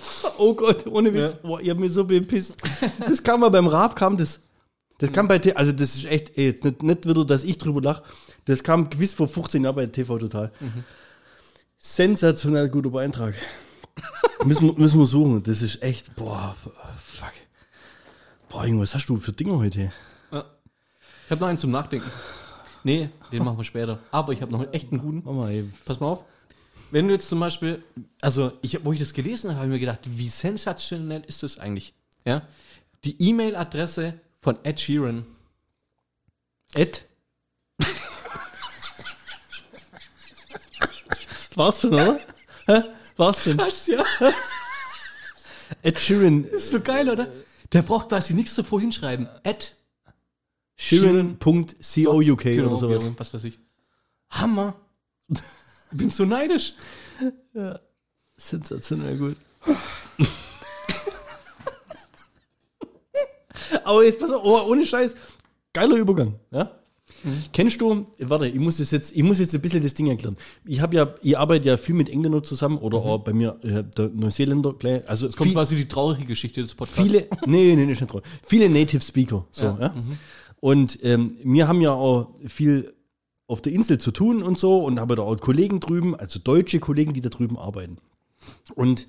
[0.38, 1.32] oh Gott, ohne Witz.
[1.32, 1.38] Ja.
[1.42, 2.54] Boah, ihr habt mir so bepisst.
[3.06, 4.40] Das kam mal beim Rap, kam das.
[4.98, 7.56] Das kam bei, T- also das ist echt, ey, jetzt nicht, nicht wieder, dass ich
[7.58, 8.02] drüber lache.
[8.46, 10.50] Das kam gewiss vor 15 Jahren bei TV Total.
[11.78, 13.34] Sensationell guter Beitrag.
[14.44, 15.42] müssen, wir, müssen wir suchen.
[15.42, 16.54] Das ist echt, boah,
[16.96, 17.32] fuck.
[18.48, 19.92] Boah, Junge, was hast du für Dinge heute?
[20.32, 22.10] Ich habe noch einen zum Nachdenken.
[22.84, 23.98] Nee, den machen wir später.
[24.10, 25.22] Aber ich habe noch einen echten guten.
[25.24, 25.70] Mach mal, ey.
[25.84, 26.24] Pass mal auf.
[26.90, 27.82] Wenn du jetzt zum Beispiel,
[28.20, 31.58] also ich, wo ich das gelesen habe, habe ich mir gedacht, wie sensationell ist das
[31.58, 31.94] eigentlich?
[32.24, 32.42] Ja?
[33.04, 35.26] Die E-Mail-Adresse von Ed Sheeran.
[36.74, 37.02] Ed.
[37.78, 37.96] das
[41.56, 42.20] war's schon, oder?
[42.66, 42.82] Hä?
[43.16, 43.58] War's schon.
[43.58, 44.04] Was, ja?
[45.82, 46.44] Ed Sheeran.
[46.44, 47.28] ist so geil, oder?
[47.72, 49.28] Der braucht quasi nichts davor hinschreiben.
[49.42, 49.76] Ed.
[50.76, 51.74] Sheeran.couk
[52.38, 53.10] Genau, oder sowas.
[53.16, 53.58] Was weiß ich.
[54.30, 54.74] Hammer.
[55.90, 56.74] Ich bin so neidisch.
[58.36, 59.36] Sensationell gut.
[63.84, 65.14] Aber jetzt pass auf, oh, ohne Scheiß.
[65.72, 66.34] Geiler Übergang.
[66.50, 66.78] Ja?
[67.52, 70.36] Kennst du, warte, ich muss, das jetzt, ich muss jetzt ein bisschen das Ding erklären.
[70.64, 73.82] Ich habe ja, ich arbeite ja viel mit Engländern zusammen oder auch bei mir äh,
[73.82, 77.02] der Neuseeländer, gleich, also Kommt viel, quasi die traurige Geschichte des Podcasts.
[77.02, 78.24] viele, nee, nee, nicht traurig.
[78.46, 79.78] Viele Native Speaker, so, ja.
[79.80, 80.18] Ja, mhm.
[80.60, 82.94] Und ähm, wir haben ja auch viel
[83.48, 86.78] auf der Insel zu tun und so und habe da auch Kollegen drüben, also deutsche
[86.78, 87.96] Kollegen, die da drüben arbeiten.
[88.76, 89.08] Und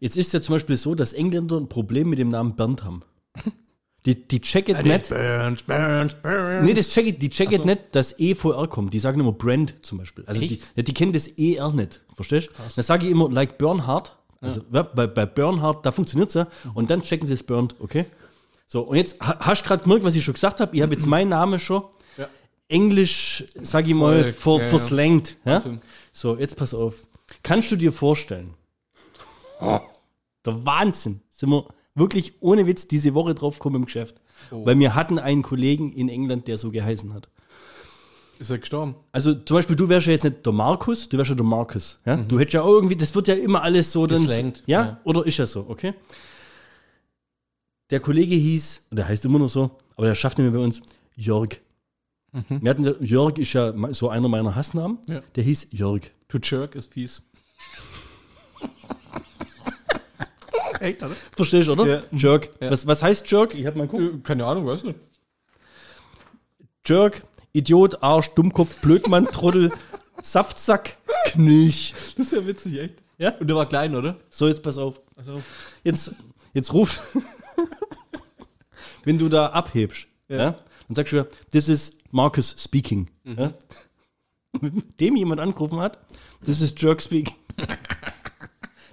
[0.00, 3.02] jetzt ist ja zum Beispiel so, dass Engländer ein Problem mit dem Namen Bernd haben.
[4.06, 6.66] Die, die checken nicht, Burns, Burns, Burns.
[6.66, 8.94] nee, das checken, die checken nicht, dass E vor R kommt.
[8.94, 10.24] Die sagen immer Brand zum Beispiel.
[10.24, 12.52] Also die, die kennen das ER nicht, verstehst du?
[12.76, 14.16] Dann sage ich immer, like Bernhard.
[14.40, 16.46] Also ja, bei, bei Bernhard, da funktioniert es ja.
[16.74, 18.06] Und dann checken sie es Bernd, okay?
[18.66, 20.74] So, und jetzt ha- hast du gerade gemerkt, was ich schon gesagt habe.
[20.74, 21.82] Ich habe jetzt meinen Namen schon.
[22.68, 24.68] Englisch, sag ich mal, ver, ja, ja.
[24.68, 25.36] verslangt.
[25.44, 25.62] Ja?
[26.12, 27.06] So, jetzt pass auf.
[27.42, 28.54] Kannst du dir vorstellen,
[29.60, 29.84] der
[30.44, 34.16] Wahnsinn, sind wir wirklich ohne Witz diese Woche drauf gekommen im Geschäft.
[34.50, 34.64] Oh.
[34.64, 37.28] Weil wir hatten einen Kollegen in England, der so geheißen hat.
[38.38, 38.94] Ist er gestorben?
[39.10, 41.98] Also zum Beispiel, du wärst ja jetzt nicht der Markus, du wärst ja der Markus.
[42.06, 42.16] Ja?
[42.16, 44.28] Du hättest ja irgendwie, das wird ja immer alles so dann.
[44.66, 44.84] Ja?
[44.84, 45.00] ja.
[45.02, 45.94] Oder ist das so, okay?
[47.90, 50.82] Der Kollege hieß, der heißt immer noch so, aber der schafft nicht mehr bei uns,
[51.16, 51.58] Jörg.
[52.32, 54.98] Wir hatten, Jörg ist ja so einer meiner Hassnamen.
[55.08, 55.20] Ja.
[55.34, 56.02] Der hieß Jörg.
[56.28, 57.22] To jerk ist fies.
[60.80, 61.14] Echt, oder?
[61.34, 61.86] Verstehst du, oder?
[61.86, 62.00] Ja.
[62.12, 62.50] Jerk.
[62.60, 62.70] Ja.
[62.70, 63.54] Was, was heißt Jerk?
[63.54, 64.14] Ich hab mal geguckt.
[64.14, 64.98] Äh, Keine Ahnung, weiß nicht.
[66.86, 69.70] Jerk, Idiot, Arsch, Dummkopf, Blödmann, Trottel,
[70.22, 71.94] Saftsack, Knilch.
[72.16, 72.94] Das ist ja witzig, echt.
[73.18, 73.30] Ja?
[73.38, 74.16] Und der war klein, oder?
[74.30, 75.00] So, jetzt pass auf.
[75.16, 75.42] Also,
[75.82, 76.14] Jetzt,
[76.54, 77.02] jetzt ruf.
[79.04, 80.52] Wenn du da abhebst, ja.
[80.52, 83.08] dann sagst du, this is Marcus speaking.
[83.24, 83.54] Ja?
[84.60, 85.98] Mit dem jemand angerufen hat,
[86.44, 87.34] this is Jerk speaking.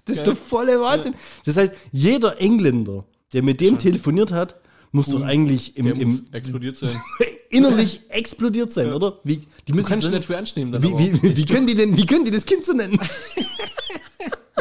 [0.08, 1.16] Das ist der volle Wahnsinn.
[1.46, 4.56] Das heißt, jeder Engländer, der mit dem telefoniert hat,
[4.92, 7.02] muss doch eigentlich im, im explodiert sein.
[7.50, 9.20] innerlich explodiert sein, oder?
[9.24, 10.72] Wie, die Du müssen kannst du nicht für ernst nehmen.
[10.72, 13.00] Dann wie, wie, wie, wie können die denn, wie können die das Kind so nennen?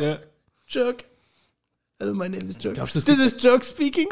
[0.00, 0.18] Ja.
[0.66, 1.04] Jerk.
[1.98, 2.74] Hello, my name is Jerk.
[2.74, 4.08] Glaubst das This is Jerk speaking.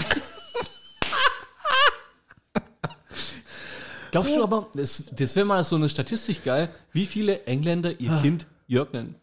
[4.12, 8.14] Glaubst du aber, das, das wäre mal so eine Statistik geil, wie viele Engländer ihr
[8.18, 9.14] Kind Jörg nennen?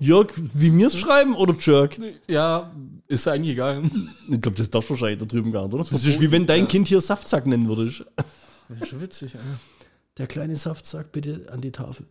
[0.00, 1.98] Jörg, wie wir es schreiben oder Jerk?
[2.28, 2.72] Ja,
[3.08, 3.82] ist eigentlich egal.
[4.28, 5.82] Ich glaube, das darfst du wahrscheinlich da drüben gar nicht, oder?
[5.82, 8.04] Das ist wie wenn dein Kind hier Saftsack nennen würdest.
[8.68, 9.58] Wäre schon witzig, Alter.
[10.18, 12.06] Der kleine Saftsack bitte an die Tafel.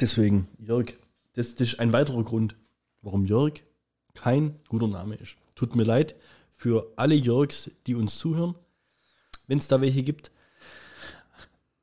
[0.00, 0.94] Deswegen, Jörg,
[1.34, 2.56] das, das ist ein weiterer Grund,
[3.02, 3.62] warum Jörg
[4.14, 5.36] kein guter Name ist.
[5.54, 6.16] Tut mir leid
[6.56, 8.54] für alle Jörgs, die uns zuhören,
[9.46, 10.30] wenn es da welche gibt.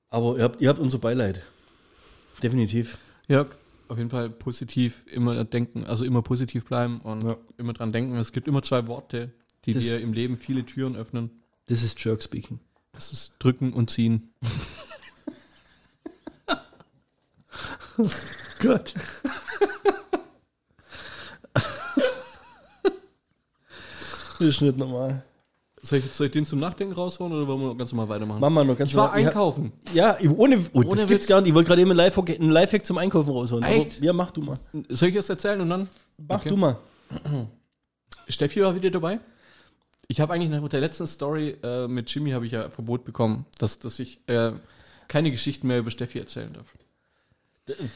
[0.10, 1.42] Aber ihr habt, ihr habt unser Beileid.
[2.44, 2.98] Definitiv.
[3.28, 3.56] Jörg,
[3.88, 7.38] auf jeden Fall positiv immer denken, also immer positiv bleiben und Ja.
[7.58, 8.16] immer dran denken.
[8.18, 9.32] Es gibt immer zwei Worte,
[9.66, 11.42] die Das- dir im Leben viele Türen öffnen.
[11.68, 12.60] Das ist Jerk speaking.
[12.94, 14.34] Das ist drücken und ziehen.
[18.62, 18.94] Gott.
[24.48, 25.24] ist nicht normal.
[25.84, 28.40] Soll ich, soll ich den zum Nachdenken rausholen oder wollen wir ganz normal weitermachen?
[28.40, 29.72] Mama noch ganz ich war normal- einkaufen.
[29.94, 31.50] Ja, ich- ohne, oh, Ohne das gibt's gar nicht.
[31.50, 33.64] Ich wollte gerade eben einen Lifehack, einen Lifehack zum Einkaufen rausholen.
[33.64, 34.00] aber- Echt?
[34.02, 34.60] Ja, mach du mal.
[34.90, 35.90] Soll ich das erzählen und dann?
[36.28, 36.50] Mach Okay.
[36.50, 36.78] du mal.
[38.28, 39.20] Steffi war wieder dabei.
[40.08, 43.46] Ich habe eigentlich nach der letzten Story äh, mit Jimmy habe ich ja Verbot bekommen,
[43.58, 44.52] dass, dass ich äh,
[45.08, 46.74] keine Geschichten mehr über Steffi erzählen darf.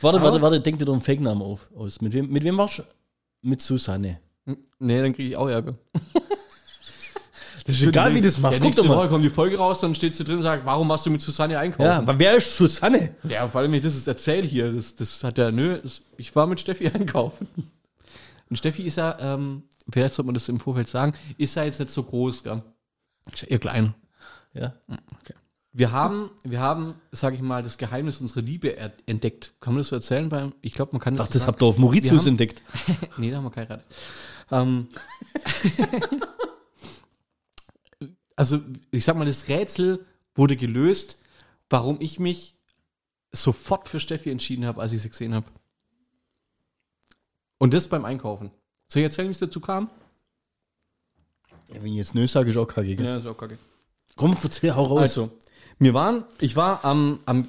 [0.02, 2.02] Warte, Aber- warte, warte, denk dir doch einen Fake-Namen auf, aus.
[2.02, 2.84] Mit wem, mit wem warst du?
[3.42, 4.20] Mit Susanne.
[4.80, 5.76] Nee, dann kriege ich auch Ärger.
[7.66, 8.60] Das ist egal, wie du das machst.
[8.60, 8.96] Ja, Guck doch mal.
[8.98, 11.22] Woche kommt die Folge raus, dann steht sie drin und sagt, warum machst du mit
[11.22, 11.84] Susanne einkaufen?
[11.90, 13.16] Ja, aber wer ist Susanne?
[13.28, 16.46] Ja, vor allem, ich das erzähle hier, das, das hat ja, nö, das, ich war
[16.46, 17.48] mit Steffi einkaufen.
[18.50, 21.80] Und Steffi ist ja, ähm, vielleicht sollte man das im Vorfeld sagen, ist ja jetzt
[21.80, 22.62] nicht so groß, gell?
[23.34, 23.96] Ist ja eher klein.
[24.54, 24.74] Ja.
[25.74, 29.54] Wir haben, wir haben, sag ich mal, das Geheimnis unserer Liebe er entdeckt.
[29.60, 30.30] Kann man das so erzählen?
[30.32, 31.48] Weil ich glaube, man kann Ach, so das sagen.
[31.52, 32.62] habt ihr auf Mauritius haben- entdeckt.
[33.18, 33.86] Nee, da haben wir geheiratet.
[34.52, 34.88] Ähm,
[38.36, 38.60] also,
[38.92, 41.20] ich sag mal, das Rätsel wurde gelöst,
[41.70, 42.56] warum ich mich
[43.32, 45.48] sofort für Steffi entschieden habe, als ich sie gesehen habe.
[47.58, 48.52] Und das beim Einkaufen.
[48.88, 49.90] Soll ich erzählen, wie es dazu kam?
[51.70, 52.96] Ja, wenn ich jetzt nö sage, ist auch kacke.
[52.96, 53.06] gell?
[53.06, 53.58] Ja, ist auch kacke.
[54.16, 55.02] Komm, erzähl, hau raus.
[55.02, 55.32] Also,
[55.80, 57.48] wir waren, ich war am, am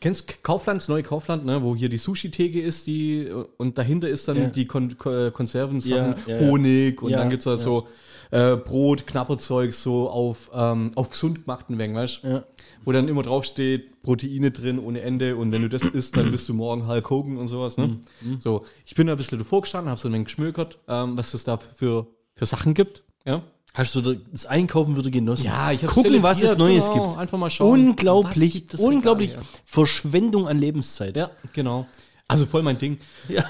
[0.00, 4.26] kennst Kaufland, das neue Kaufland, ne, wo hier die Sushi-Theke ist, die, und dahinter ist
[4.26, 4.46] dann Ja.
[4.48, 6.40] die Kon Ko- Konserven, Ja, ja.
[6.40, 7.56] Honig und dann gibt's da ja.
[7.56, 7.86] so
[8.30, 12.28] äh, Brot, Knapperzeug, so auf, ähm, auf gesund gemachten Wegen, weißt du?
[12.28, 12.44] Ja.
[12.84, 16.30] Wo dann immer drauf steht, Proteine drin ohne Ende und wenn du das isst, dann
[16.30, 17.98] bist du morgen Hulk Hogan und sowas, ne?
[18.20, 18.40] Mhm.
[18.40, 21.32] So, ich bin da ein bisschen davor gestanden, habe so ein wenig geschmökert, ähm, was
[21.32, 23.42] es da für, für Sachen gibt, ja?
[23.78, 25.46] Hast du da- das Einkaufen würde genossen?
[25.46, 27.04] Ja, ich hab's Gucken, was es Neues genau.
[27.04, 27.16] gibt.
[27.16, 29.30] Einfach mal schauen, Unglaublich, Regal unglaublich.
[29.34, 29.42] her?
[29.64, 31.16] Verschwendung an Lebenszeit.
[31.16, 31.86] Ja, genau.
[32.26, 32.98] Also voll mein Ding.
[33.28, 33.44] Ja.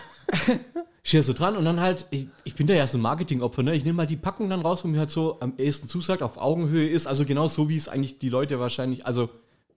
[1.02, 3.62] Ich stehe so dran und dann halt, ich, ich bin da ja so ein Marketingopfer,
[3.62, 3.74] ne?
[3.74, 6.36] Ich nehme mal die Packung dann raus, wo mir halt so am ehesten zusagt, auf
[6.36, 7.06] Augenhöhe ist.
[7.06, 9.30] Also genau so, wie es eigentlich die Leute wahrscheinlich, also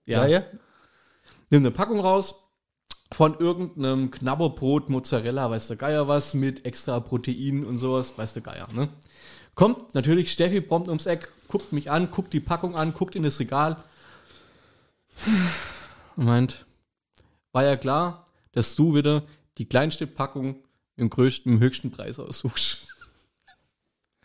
[0.04, 0.42] ja, Ja, ja.
[1.48, 2.34] nimm eine Packung raus
[3.12, 8.42] von irgendeinem Knabberbrot, Mozzarella, weiß der Geier was, mit extra Protein und sowas, weiß der
[8.42, 8.90] Geier, ne?
[9.54, 13.22] Kommt natürlich Steffi prompt ums Eck, guckt mich an, guckt die Packung an, guckt in
[13.22, 13.76] das Regal
[16.16, 16.66] und meint,
[17.52, 19.24] war ja klar, dass du wieder
[19.58, 20.56] die kleinste Packung
[20.96, 22.86] im größten, im höchsten Preis aussuchst.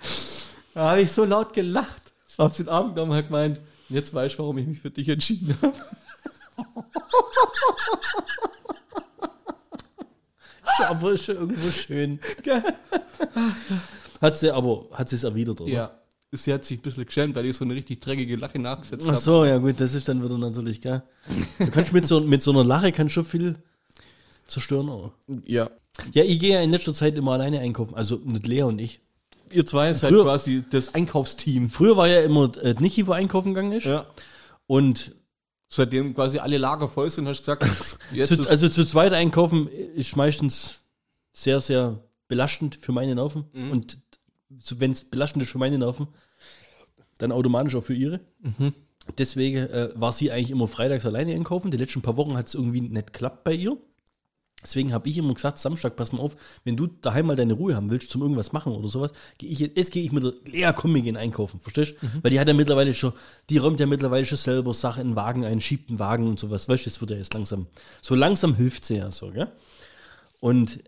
[0.74, 2.14] da habe ich so laut gelacht.
[2.38, 5.58] Hab's den Abend genommen und gemeint, jetzt weiß ich, warum ich mich für dich entschieden
[5.62, 5.74] habe.
[10.88, 12.20] Aber ist schon irgendwo schön.
[14.22, 15.72] Hat sie aber, hat sie es erwidert, oder?
[15.72, 15.92] Ja.
[16.32, 19.12] Sie hat sich ein bisschen geschämt, weil ich so eine richtig dreckige Lache nachgesetzt Ach
[19.14, 19.22] habe.
[19.22, 21.02] so, ja gut, das ist dann wieder natürlich, gell?
[21.58, 23.56] Du kannst mit so, mit so einer Lache kannst schon viel
[24.46, 25.12] zerstören, auch.
[25.46, 25.70] Ja.
[26.14, 29.00] Ja, ich gehe ja in letzter Zeit immer alleine einkaufen, also mit Lea und ich.
[29.52, 31.70] Ihr zwei seid Früher- quasi das Einkaufsteam.
[31.70, 33.86] Früher war ja immer äh, Niki, wo einkaufen gegangen ist.
[33.86, 34.06] Ja.
[34.68, 35.14] Und
[35.70, 39.68] Seitdem quasi alle Lager voll sind, hast du gesagt, jetzt zu, also zu zweit einkaufen
[39.68, 40.82] ist meistens
[41.34, 42.00] sehr, sehr
[42.30, 43.44] belastend für meine Nerven.
[43.72, 43.98] Und
[44.50, 46.08] wenn es belastend ist für meine Nerven,
[47.18, 48.20] dann automatisch auch für ihre.
[49.18, 51.72] Deswegen äh, war sie eigentlich immer freitags alleine einkaufen.
[51.72, 53.78] Die letzten paar Wochen hat es irgendwie nicht geklappt bei ihr.
[54.64, 57.76] Deswegen habe ich immer gesagt, Samstag, pass mal auf, wenn du daheim mal deine Ruhe
[57.76, 60.34] haben willst, zum irgendwas machen oder sowas, gehe ich jetzt, jetzt gehe ich mit der
[60.46, 62.08] Lea, komm, wir gehen einkaufen, verstehst du?
[62.24, 63.14] Weil die hat ja mittlerweile schon,
[63.52, 66.40] die räumt ja mittlerweile schon selber Sachen in den Wagen ein, schiebt einen Wagen und
[66.40, 67.68] sowas, weißt du, das wird ja jetzt langsam,
[68.02, 69.52] so langsam hilft sie ja so, gell?
[70.40, 70.80] Und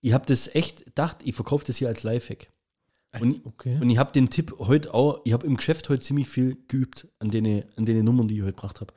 [0.00, 2.48] ich habe das echt gedacht, ich verkaufe das hier als Lifehack.
[3.18, 3.76] Und, okay.
[3.80, 7.08] und ich habe den Tipp heute auch, ich habe im Geschäft heute ziemlich viel geübt
[7.18, 8.92] an den, an den Nummern, die ich heute gebracht habe.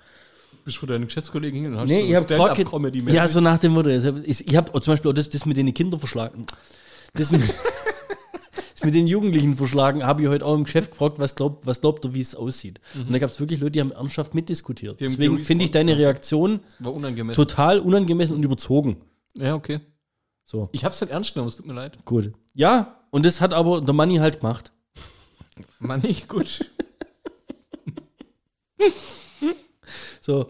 [0.64, 3.42] bist vor deinen Geschäftskollegen hin und hast Nee, so ich habe gefragt, Stand-up-Comedy ja, so
[3.42, 3.90] nach dem Motto.
[3.90, 6.46] Ich, habe zum Beispiel auch das, das mit den Kindern verschlagen.
[7.16, 7.42] Das mit,
[8.76, 11.82] das mit den Jugendlichen verschlagen, habe ich heute auch im Geschäft gefragt, was glaubt, was
[11.82, 12.82] glaubt ihr, wie es aussieht.
[12.94, 15.02] Und da gab es wirklich Leute, die haben ernsthaft mitdiskutiert.
[15.02, 17.36] Deswegen finde ich deine Reaktion unangemessen.
[17.36, 18.98] total unangemessen und überzogen.
[19.34, 19.80] Ja, okay.
[20.46, 21.98] So, Ich hab's nicht ernst genommen, es tut mir leid.
[22.06, 22.34] gut.
[22.54, 24.72] Ja, und das hat aber der Manni halt gemacht.
[25.80, 26.66] Mann, nicht gut.
[30.22, 30.48] So.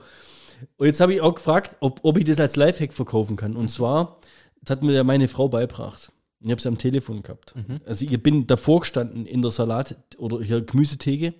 [0.78, 3.56] Und jetzt habe ich auch gefragt, ob, ob ich das als Lifehack verkaufen kann.
[3.56, 4.20] Und zwar,
[4.62, 6.12] das hat mir ja meine Frau beigebracht.
[6.42, 7.54] Ich habe sie am Telefon gehabt.
[7.86, 11.34] Also ich bin davor gestanden in der Salat- oder hier Gemüsetheke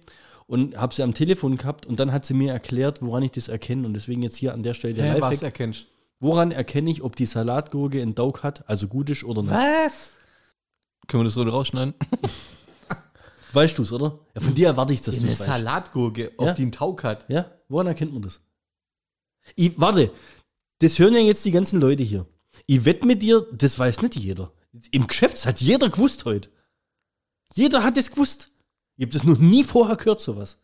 [0.48, 3.48] und habe sie am Telefon gehabt und dann hat sie mir erklärt, woran ich das
[3.50, 3.86] erkenne.
[3.86, 5.44] Und deswegen jetzt hier an der Stelle der Ja, was Lifehack.
[5.44, 5.86] erkennst
[6.24, 9.52] Woran erkenne ich, ob die Salatgurke einen Daug hat, also gut ist oder nicht?
[9.52, 10.14] Was?
[11.08, 11.94] Können wir das so rausschneiden?
[13.52, 14.20] Weißt du es, oder?
[14.34, 15.50] Ja, von dir erwarte ich, dass du Eine es weißt.
[15.50, 16.54] Salatgurke, ob Ja.
[16.54, 17.26] die einen Taug hat.
[17.30, 18.40] Ja, woran erkennt man das?
[19.58, 20.12] Ich, warte,
[20.80, 22.26] das hören ja jetzt die ganzen Leute hier.
[22.68, 24.54] Ich wette mit dir, das weiß nicht jeder.
[24.92, 26.50] Im Geschäft das hat jeder gewusst heute.
[27.54, 28.50] Jeder hat es gewusst.
[28.96, 30.64] Ich habe das noch nie vorher gehört, sowas.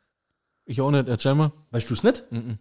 [0.64, 1.52] Ich auch nicht, erzähl mal.
[1.72, 2.32] Weißt du es nicht?
[2.32, 2.60] Mhm.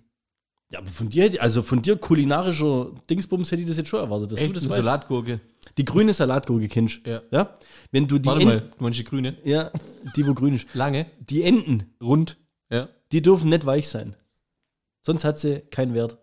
[0.70, 4.32] Ja, aber von dir, also von dir kulinarischer Dingsbums hätte ich das jetzt schon erwartet,
[4.32, 4.78] dass Echt, du das eine weißt.
[4.84, 5.40] Salatgurke.
[5.78, 7.06] Die grüne Salatgurke kennst.
[7.06, 7.22] Ja.
[7.30, 7.54] ja?
[7.90, 9.36] Wenn du die Warte Enten- mal, die grüne?
[9.44, 9.70] Ja,
[10.16, 10.66] die wo grün ist.
[10.74, 12.36] Lange, Die Enten, rund.
[12.70, 12.88] Ja.
[13.12, 14.14] die dürfen nicht weich sein.
[15.06, 16.18] Sonst hat sie keinen Wert.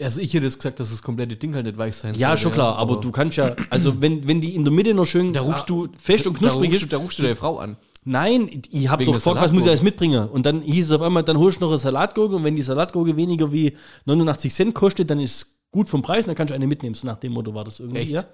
[0.00, 2.42] Also ich hätte jetzt gesagt, dass das komplette Ding halt nicht weich sein Ja, sollte,
[2.42, 5.32] schon klar, aber du kannst ja, also wenn, wenn die in der Mitte noch schön
[5.32, 6.92] Da rufst du fest und da knusprig rufst, du, ist.
[6.92, 7.76] da rufst du deine Frau an.
[8.04, 10.28] Nein, ich habe doch gefragt, was muss ich alles mitbringen?
[10.28, 12.62] Und dann hieß es auf einmal, dann holst du noch eine Salatgurke und wenn die
[12.62, 13.76] Salatgurke weniger wie
[14.06, 16.94] 89 Cent kostet, dann ist es gut vom Preis, dann kannst du eine mitnehmen.
[16.94, 18.00] So nach dem Motto war das irgendwie.
[18.00, 18.10] Echt?
[18.10, 18.24] Ja?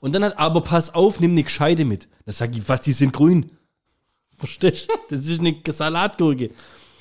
[0.00, 2.08] Und dann hat, aber pass auf, nimm eine gescheite mit.
[2.24, 3.50] Dann sag ich, was, die sind grün.
[4.38, 4.94] Verstehst du?
[5.10, 6.50] Das ist eine Salatgurke.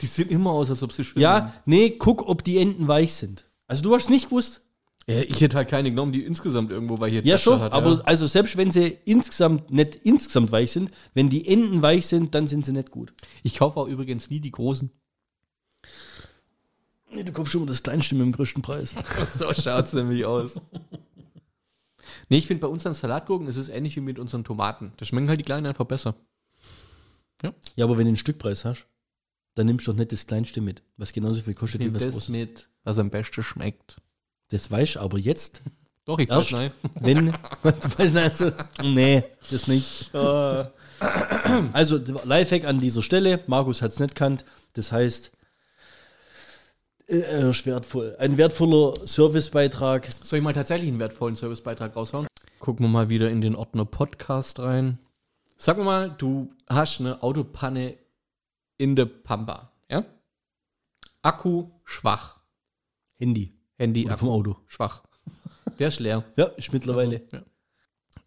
[0.02, 3.14] Die sehen immer aus, als ob sie schön Ja, nee, guck, ob die Enden weich
[3.14, 3.46] sind.
[3.68, 4.62] Also du hast nicht gewusst.
[5.10, 5.22] Ja.
[5.22, 8.02] Ich hätte halt keine genommen, die insgesamt irgendwo weiche Ja, schon, hat, aber ja.
[8.02, 12.48] also selbst wenn sie insgesamt nicht insgesamt weich sind, wenn die Enden weich sind, dann
[12.48, 13.14] sind sie nicht gut.
[13.44, 14.92] Ich kaufe auch übrigens nie die großen.
[17.12, 18.96] Nee, du kaufst schon mal das kleinste mit dem größten Preis.
[19.38, 20.62] so schaut's nämlich aus.
[22.30, 24.94] Nee, ich finde bei unseren Salatgurken ist es ähnlich wie mit unseren Tomaten.
[24.98, 26.16] Da schmecken halt die kleinen einfach besser.
[27.42, 28.88] Ja, aber wenn du einen Stückpreis hast,
[29.56, 32.14] dann nimmst du doch nicht das kleinste mit, was genauso viel kostet wie was das
[32.14, 32.30] Großes.
[32.30, 33.98] mit, was am besten schmeckt.
[34.50, 35.62] Das weißt du aber jetzt,
[36.06, 36.72] Doch, ich weiß nein.
[37.02, 37.34] wenn.
[37.64, 38.52] weißt, also,
[38.84, 40.14] nee, das nicht.
[41.72, 43.44] Also, Lifehack an dieser Stelle.
[43.48, 44.44] Markus hat es nicht kannt.
[44.74, 45.32] Das heißt,
[47.10, 48.16] äh, ist wertvoll.
[48.20, 50.08] Ein wertvoller Servicebeitrag.
[50.22, 52.28] Soll ich mal tatsächlich einen wertvollen Servicebeitrag raushauen?
[52.60, 55.00] Gucken wir mal wieder in den Ordner Podcast rein.
[55.58, 57.98] Sag mir mal, du hast eine Autopanne
[58.78, 60.06] in der Pampa, ja?
[61.22, 62.40] Akku schwach.
[63.18, 63.59] Handy.
[63.80, 64.58] Handy Oder vom Auto.
[64.68, 65.04] schwach.
[65.80, 66.24] Der ist leer.
[66.36, 67.22] Ja, ist mittlerweile.
[67.32, 67.44] Ja.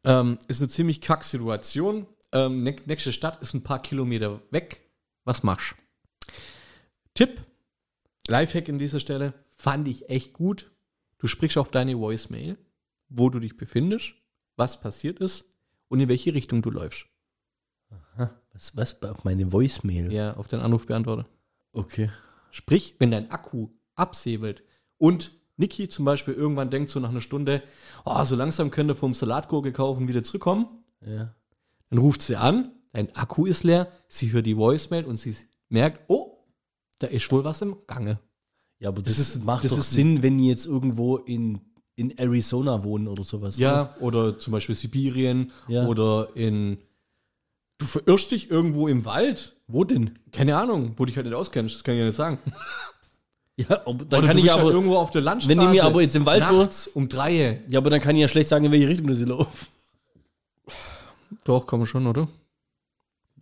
[0.05, 2.07] Ähm, ist eine ziemlich kack Situation.
[2.33, 4.81] Ähm, nä- nächste Stadt ist ein paar Kilometer weg.
[5.25, 5.77] Was machst
[7.15, 7.41] Tipp,
[8.27, 10.71] Lifehack in dieser Stelle, fand ich echt gut.
[11.19, 12.57] Du sprichst auf deine Voicemail,
[13.09, 14.15] wo du dich befindest,
[14.57, 15.45] was passiert ist
[15.89, 17.07] und in welche Richtung du läufst.
[18.53, 20.11] Was, was auf meine Voicemail?
[20.11, 21.27] Ja, auf den Anrufbeantworter.
[21.73, 22.11] Okay.
[22.51, 24.63] Sprich, wenn dein Akku absäbelt
[24.99, 27.63] und Niki zum Beispiel irgendwann denkt so nach einer Stunde,
[28.05, 30.67] oh, so langsam könnte vom Salatgurke kaufen wieder zurückkommen,
[31.07, 31.35] Ja.
[31.91, 35.37] Dann ruft sie an, dein Akku ist leer, sie hört die Voicemail und sie
[35.69, 36.39] merkt, oh,
[36.99, 38.19] da ist wohl was im Gange.
[38.79, 41.61] Ja, aber das, Das ist- macht das doch ist- Sinn, wenn die jetzt irgendwo in,
[41.95, 43.57] in Arizona wohnen oder sowas.
[43.59, 43.63] oder?
[43.67, 45.87] Ja, oder zum Beispiel Sibirien Ja.
[45.87, 46.79] oder in.
[47.79, 49.57] Du verirrst dich irgendwo im Wald.
[49.67, 50.19] Wo denn?
[50.33, 52.39] Keine Ahnung, wo du dich halt nicht auskennst, das kann ich ja nicht sagen.
[53.57, 54.71] Ja, aber dann oder kann ich halt aber.
[54.71, 55.57] irgendwo auf der Landstraße.
[55.57, 57.63] wenn ich mir aber jetzt im Wald nachts um drei.
[57.69, 59.67] Ja, aber dann kann ich ja schlecht sagen, in welche Richtung das laufen.
[61.45, 62.29] Doch, kann man schon, oder?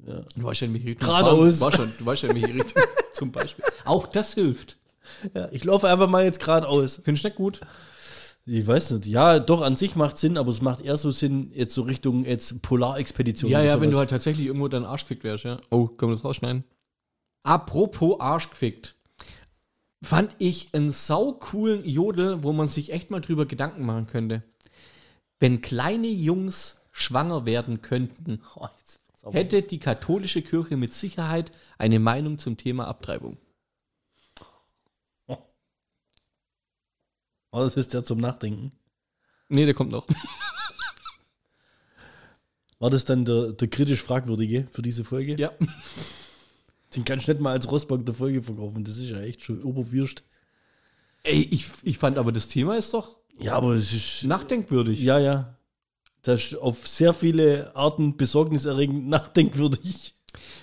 [0.07, 0.23] Ja.
[0.35, 1.09] Du weißt ja, in welche Richtung.
[1.09, 1.59] Geradeaus.
[1.59, 2.83] Du weißt, du weißt ja, in welche Richtung.
[3.13, 3.65] zum Beispiel.
[3.85, 4.79] Auch das hilft.
[5.35, 7.01] Ja, ich laufe einfach mal jetzt geradeaus.
[7.05, 7.61] Findest du nicht gut?
[8.47, 9.07] Ich weiß nicht.
[9.07, 12.25] Ja, doch, an sich macht Sinn, aber es macht eher so Sinn, jetzt so Richtung
[12.25, 13.51] jetzt Polarexpedition.
[13.51, 13.91] Ja, ja, wenn sowas.
[13.91, 15.61] du halt tatsächlich irgendwo deinen Arsch gefickt wärst, ja.
[15.71, 16.65] Oh, können wir das rausschneiden?
[17.43, 18.97] Apropos Arsch gefickt.
[20.03, 24.43] Fand ich einen sau coolen Jodel, wo man sich echt mal drüber Gedanken machen könnte.
[25.39, 28.43] Wenn kleine Jungs schwanger werden könnten,
[29.23, 33.37] Oh, hätte die katholische Kirche mit Sicherheit eine Meinung zum Thema Abtreibung.
[37.53, 38.73] Oh, das ist ja zum Nachdenken.
[39.49, 40.07] Nee, der kommt noch.
[42.79, 45.37] War das dann der, der kritisch Fragwürdige für diese Folge?
[45.37, 45.53] Ja.
[46.97, 48.83] Den kannst du nicht mal als Rossbank der Folge verkaufen.
[48.85, 50.23] Das ist ja echt schon oberwürscht.
[51.23, 54.25] Ey, ich, ich fand aber das Thema ist doch Ja, aber es ist.
[54.25, 55.01] nachdenkwürdig.
[55.01, 55.57] Ja, ja.
[56.23, 60.15] Das ist auf sehr viele Arten besorgniserregend nachdenkwürdig.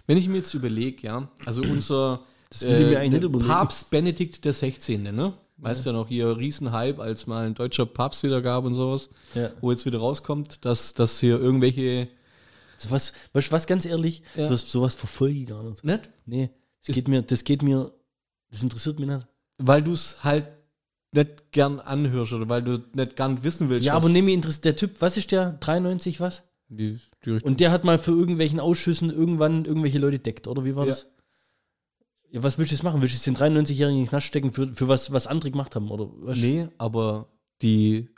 [0.05, 2.21] Wenn ich mir jetzt überlege, ja, also unser
[2.61, 3.39] überlegen.
[3.47, 5.33] Papst Benedikt der 16., ne?
[5.59, 9.09] Weißt du ja noch, hier Riesenhype, als mal ein deutscher Papst wieder gab und sowas,
[9.33, 9.49] Ja.
[9.59, 12.07] wo jetzt wieder rauskommt, dass, dass hier irgendwelche,
[12.77, 14.45] So was, weißt du was, ganz ehrlich, Ja.
[14.45, 15.83] sowas, sowas verfolge ich gar nicht.
[15.83, 16.09] nicht?
[16.25, 16.49] Nee,
[16.85, 17.91] das geht mir, das geht mir,
[18.51, 19.27] das interessiert mich nicht.
[19.57, 20.47] Weil du es halt
[21.13, 23.85] nicht gern anhörst oder weil du nicht gern wissen willst.
[23.85, 25.53] Ja, aber nee, mir interessiert der Typ, was ist der?
[25.53, 26.43] 93 was?
[26.69, 27.41] Richtung.
[27.43, 30.91] Und der hat mal für irgendwelchen Ausschüssen irgendwann irgendwelche Leute deckt, oder wie war Ja.
[30.91, 31.07] das?
[32.29, 33.01] Ja, was willst du jetzt machen?
[33.01, 35.75] Willst du jetzt den 93-Jährigen in den Knast stecken für, für was, was andere gemacht
[35.75, 35.89] haben?
[35.89, 36.37] Oder was?
[36.37, 37.29] Nee, aber
[37.61, 38.09] die,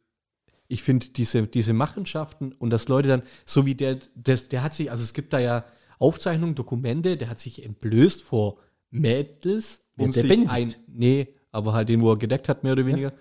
[0.69, 4.73] ich finde diese, diese Machenschaften und dass Leute dann, so wie der, das, der hat
[4.73, 5.65] sich, also es gibt da ja
[5.97, 8.57] Aufzeichnungen, Dokumente, der hat sich entblößt vor
[8.91, 12.73] Mädels, Wer, um der sich ein, nee, aber halt den, wo er gedeckt hat, mehr
[12.73, 13.13] oder weniger,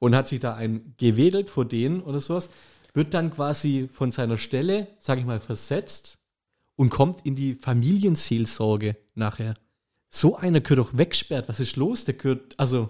[0.00, 2.50] und hat sich da ein gewedelt vor denen oder sowas,
[2.94, 6.18] wird dann quasi von seiner Stelle, sag ich mal, versetzt
[6.74, 9.54] und kommt in die Familienseelsorge nachher.
[10.10, 11.48] So einer gehört doch wegsperrt.
[11.48, 12.04] Was ist los?
[12.04, 12.88] Der gehört, also,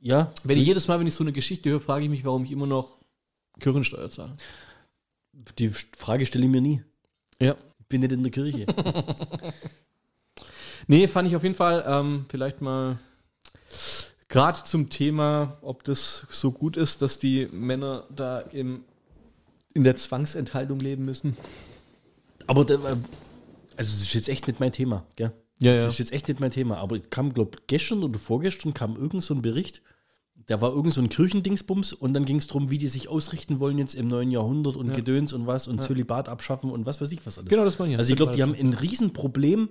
[0.00, 2.44] Ja, wenn ich jedes Mal, wenn ich so eine Geschichte höre, frage ich mich, warum
[2.44, 2.97] ich immer noch
[3.60, 4.36] Kirchensteuer zahle.
[5.58, 6.82] die Frage stelle ich mir nie.
[7.40, 7.56] Ja.
[7.80, 8.66] Ich bin nicht in der Kirche.
[10.90, 12.98] Nee, fand ich auf jeden Fall ähm, vielleicht mal
[14.28, 18.84] gerade zum Thema, ob das so gut ist, dass die Männer da im,
[19.74, 21.36] in der Zwangsenthaltung leben müssen.
[22.46, 22.96] Aber der, äh,
[23.76, 25.32] also das ist jetzt echt nicht mein Thema, gell?
[25.58, 26.78] Ja, Das ist jetzt echt nicht mein Thema.
[26.78, 29.82] Aber es kam, glaube gestern oder vorgestern kam irgend so ein Bericht,
[30.48, 33.60] da war irgend so ein Kirchendingsbums und dann ging es darum, wie die sich ausrichten
[33.60, 34.94] wollen jetzt im neuen Jahrhundert und Ja.
[34.94, 37.48] Gedöns und was und Zölibat abschaffen und was weiß ich was alles.
[37.50, 37.98] Genau, das meine ich.
[37.98, 39.68] Also ich glaube, die haben ein Riesenproblem,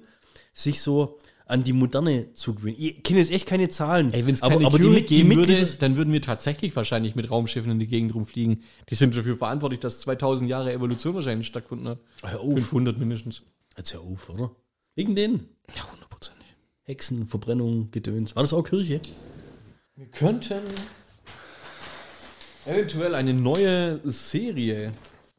[0.53, 2.75] sich so an die Moderne zu gewöhnen.
[2.77, 4.11] Ich kenne jetzt echt keine Zahlen.
[4.13, 6.75] Ey, wenn es aber, keine aber die, Kühe Mit- die würde, dann würden wir tatsächlich
[6.75, 8.63] wahrscheinlich mit Raumschiffen in die Gegend rumfliegen.
[8.89, 11.99] Die sind dafür verantwortlich, dass 2000 Jahre Evolution wahrscheinlich stattgefunden hat.
[12.23, 12.53] Hör auf.
[12.53, 13.43] 500 mindestens.
[13.77, 14.51] Jetzt hör auf, oder?
[14.95, 15.47] Wegen denen.
[15.75, 16.47] Ja, hundertprozentig.
[16.83, 18.35] Hexen, Verbrennung, Gedöns.
[18.35, 18.99] War das auch Kirche?
[19.97, 20.61] Wir könnten.
[22.65, 24.91] Eventuell eine neue Serie.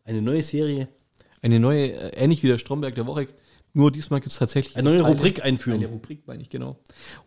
[0.04, 0.88] Eine neue Serie.
[1.42, 3.28] Eine neue, äh, ähnlich wie der Stromberg der Woche.
[3.72, 5.78] Nur diesmal gibt es tatsächlich Eine neue eine- Rubrik einführen.
[5.78, 6.76] Eine Rubrik, meine ich, genau.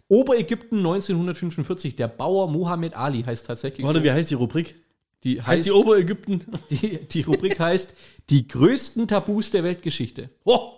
[0.10, 1.96] Oberägypten 1945.
[1.96, 3.86] Der Bauer Muhammad Ali heißt tatsächlich.
[3.86, 4.04] Warte, so.
[4.04, 4.76] wie heißt die Rubrik?
[5.24, 6.44] die Heißt heißt die Oberägypten?
[6.70, 7.96] die, die Rubrik heißt
[8.30, 10.30] Die größten Tabus der Weltgeschichte.
[10.44, 10.74] Oh,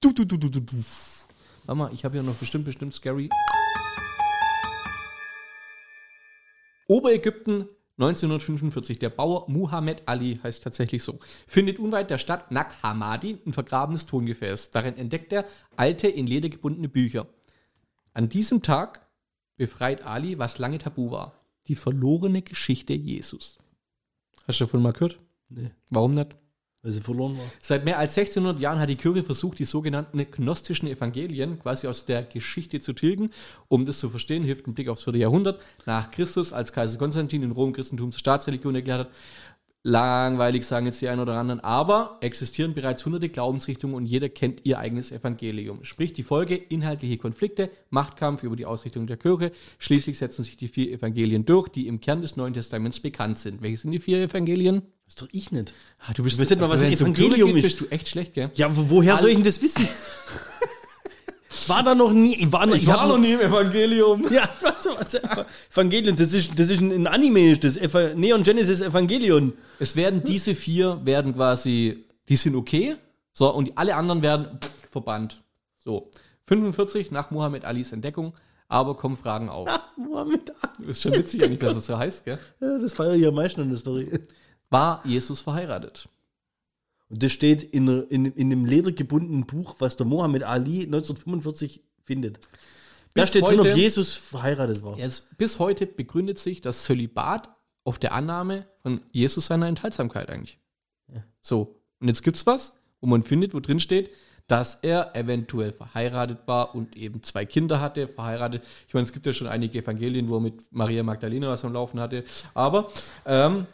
[0.00, 0.76] Du, du, du, du, du, du.
[1.66, 3.28] Warte mal, ich habe ja noch bestimmt, bestimmt scary.
[6.92, 8.98] Oberägypten 1945.
[8.98, 11.20] Der Bauer Muhammad Ali heißt tatsächlich so.
[11.46, 14.72] Findet unweit der Stadt Nag Hammadi ein vergrabenes Tongefäß.
[14.72, 17.28] Darin entdeckt er alte, in Leder gebundene Bücher.
[18.12, 19.08] An diesem Tag
[19.56, 21.40] befreit Ali, was lange tabu war.
[21.66, 23.58] Die verlorene Geschichte Jesus.
[24.46, 25.18] Hast du davon mal gehört?
[25.48, 25.70] Nee.
[25.88, 26.36] Warum nicht?
[26.82, 27.44] Weil sie verloren war.
[27.62, 32.06] Seit mehr als 1600 Jahren hat die Kirche versucht, die sogenannten gnostischen Evangelien quasi aus
[32.06, 33.30] der Geschichte zu tilgen.
[33.68, 35.14] Um das zu verstehen, hilft ein Blick aufs 4.
[35.14, 39.10] Jahrhundert nach Christus, als Kaiser Konstantin in Rom Christentum zur Staatsreligion erklärt hat.
[39.84, 44.60] Langweilig sagen jetzt die einen oder anderen, aber existieren bereits hunderte Glaubensrichtungen und jeder kennt
[44.64, 45.82] ihr eigenes Evangelium.
[45.84, 49.50] Sprich die Folge, inhaltliche Konflikte, Machtkampf über die Ausrichtung der Kirche.
[49.80, 53.60] Schließlich setzen sich die vier Evangelien durch, die im Kern des Neuen Testaments bekannt sind.
[53.60, 54.82] Welche sind die vier Evangelien?
[55.06, 55.74] Das ist doch ich nicht.
[55.98, 57.78] Ah, du bist, Du weißt nicht mal, was ein um Evangelium geht, ist.
[57.78, 58.50] bist du echt schlecht, gell?
[58.54, 59.88] Ja, wo- woher soll ich denn das wissen?
[61.68, 62.34] war da noch nie.
[62.36, 64.26] Ich war, noch, ich hab noch nie im Evangelium.
[64.30, 65.14] Ja, was,
[65.70, 69.52] Evangelion, das ist, das ist ein, Anime, das Eva, Neon Genesis Evangelion.
[69.78, 72.96] Es werden diese vier werden quasi, die sind okay,
[73.32, 75.42] so und alle anderen werden pff, verbannt.
[75.78, 76.10] So
[76.46, 78.34] 45 nach Muhammad Alis Entdeckung,
[78.68, 79.68] aber kommen Fragen auf.
[79.96, 80.90] Mohammed Ali.
[80.90, 82.38] Ist schon witzig eigentlich, dass es so heißt, gell?
[82.60, 84.08] Ja, das feiere ich am meisten an der Story.
[84.70, 86.08] War Jesus verheiratet?
[87.12, 92.38] Und das steht in, in, in dem ledergebundenen Buch, was der Mohammed Ali 1945 findet.
[93.12, 94.98] Da Bis steht drin, ob heute- Jesus verheiratet war.
[94.98, 97.50] Ist, bis heute begründet sich das Zölibat
[97.84, 100.58] auf der Annahme von Jesus seiner Enthaltsamkeit eigentlich.
[101.42, 104.10] So, und jetzt gibt's was, wo man findet, wo drin steht,
[104.46, 108.62] dass er eventuell verheiratet war und eben zwei Kinder hatte, verheiratet.
[108.88, 111.74] Ich meine, es gibt ja schon einige Evangelien, wo er mit Maria Magdalena was am
[111.74, 112.24] Laufen hatte.
[112.54, 112.90] Aber
[113.26, 113.66] ähm,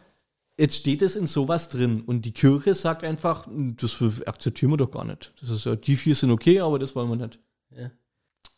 [0.59, 4.90] jetzt steht es in sowas drin und die Kirche sagt einfach, das akzeptieren wir doch
[4.90, 5.32] gar nicht.
[5.40, 7.38] Das ist ja, die vier sind okay, aber das wollen wir nicht.
[7.70, 7.90] Ja.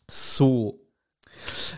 [0.09, 0.81] So.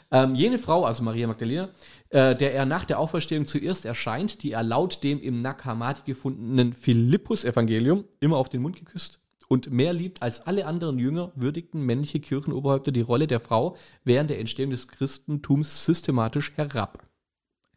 [0.09, 1.69] Ähm, jene Frau, also Maria Magdalena,
[2.09, 6.01] äh, der er nach der Auferstehung zuerst erscheint, die er laut dem im Nag Hammadi
[6.05, 11.81] gefundenen Philippus-Evangelium immer auf den Mund geküsst und mehr liebt als alle anderen Jünger, würdigten
[11.81, 17.05] männliche Kirchenoberhäupter die Rolle der Frau während der Entstehung des Christentums systematisch herab.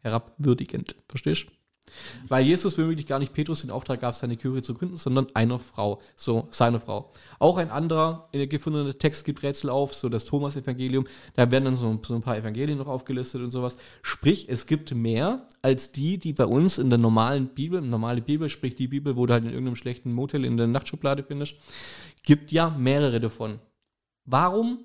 [0.01, 0.95] Herabwürdigend.
[1.07, 1.56] Verstehst du?
[2.27, 5.59] Weil Jesus womöglich gar nicht Petrus den Auftrag gab, seine Kirche zu gründen, sondern einer
[5.59, 7.11] Frau, so seine Frau.
[7.39, 11.07] Auch ein anderer äh, gefundener Text gibt Rätsel auf, so das Thomas-Evangelium.
[11.35, 13.77] Da werden dann so, so ein paar Evangelien noch aufgelistet und sowas.
[14.01, 18.49] Sprich, es gibt mehr als die, die bei uns in der normalen Bibel, normale Bibel,
[18.49, 21.55] sprich die Bibel, wo du halt in irgendeinem schlechten Motel in der Nachtschublade findest,
[22.23, 23.59] gibt ja mehrere davon.
[24.25, 24.79] Warum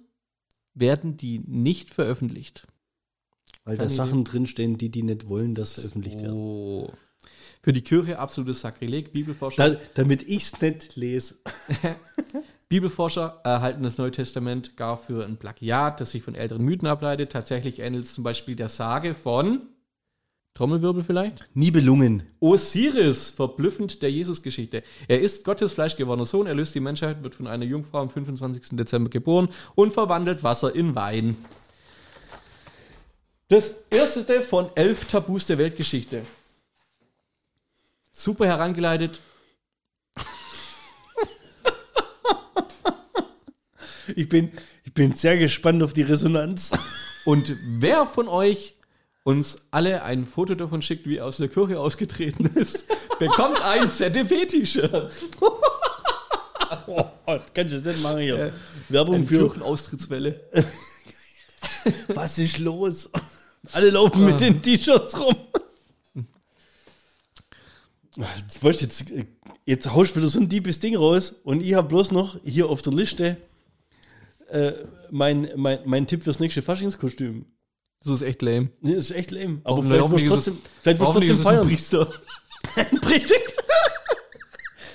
[0.74, 2.66] werden die nicht veröffentlicht?
[3.64, 6.34] Weil da Sachen drinstehen, die die nicht wollen, dass veröffentlicht werden.
[6.34, 6.92] Oh.
[7.62, 9.12] Für die Kirche absolutes Sakrileg.
[9.12, 11.36] Bibelforscher, Da, damit ich es nicht lese.
[12.68, 17.30] Bibelforscher erhalten das Neue Testament gar für ein Plagiat, das sich von älteren Mythen ableitet.
[17.30, 19.68] Tatsächlich ähnelt es zum Beispiel der Sage von
[20.54, 21.48] Trommelwirbel vielleicht?
[21.54, 22.24] Nibelungen.
[22.40, 24.82] Osiris, verblüffend der Jesusgeschichte.
[25.08, 28.76] Er ist Gottes fleischgewordener Sohn, er löst die Menschheit, wird von einer Jungfrau am 25.
[28.76, 31.36] Dezember geboren und verwandelt Wasser in Wein.
[33.52, 36.24] Das erste von elf Tabus der Weltgeschichte.
[38.10, 39.20] Super herangeleitet.
[44.16, 44.50] Ich bin,
[44.84, 46.70] ich bin sehr gespannt auf die Resonanz.
[47.24, 48.74] Und wer von euch
[49.22, 52.88] uns alle ein Foto davon schickt, wie er aus der Kirche ausgetreten ist,
[53.18, 55.12] bekommt ein ZDP-T-Shirt.
[56.86, 57.04] Oh,
[57.54, 58.52] kannst du das nicht machen hier?
[58.88, 59.38] Werbung Eine für.
[59.40, 60.40] Kirchenaustrittswelle.
[62.08, 63.10] Was ist los?
[63.72, 65.36] Alle laufen mit den T-Shirts rum.
[68.16, 69.04] Jetzt, weißt jetzt,
[69.64, 72.68] jetzt haust du wieder so ein diebes Ding raus und ich habe bloß noch hier
[72.68, 73.36] auf der Liste
[74.50, 74.72] äh,
[75.10, 77.46] mein, mein, mein Tipp fürs nächste Faschingskostüm.
[78.04, 78.68] Das ist echt lame.
[78.80, 79.60] Nee, Das ist echt lame.
[79.64, 81.54] Aber Hoffentlich- vielleicht wirst du trotzdem, vielleicht wirst trotzdem ist es ein
[82.74, 83.00] feiern.
[83.00, 83.38] Priester.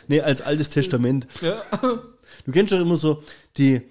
[0.09, 1.27] Nee, als altes Testament.
[1.41, 1.61] Ja.
[2.45, 3.23] Du kennst doch immer so
[3.57, 3.81] die,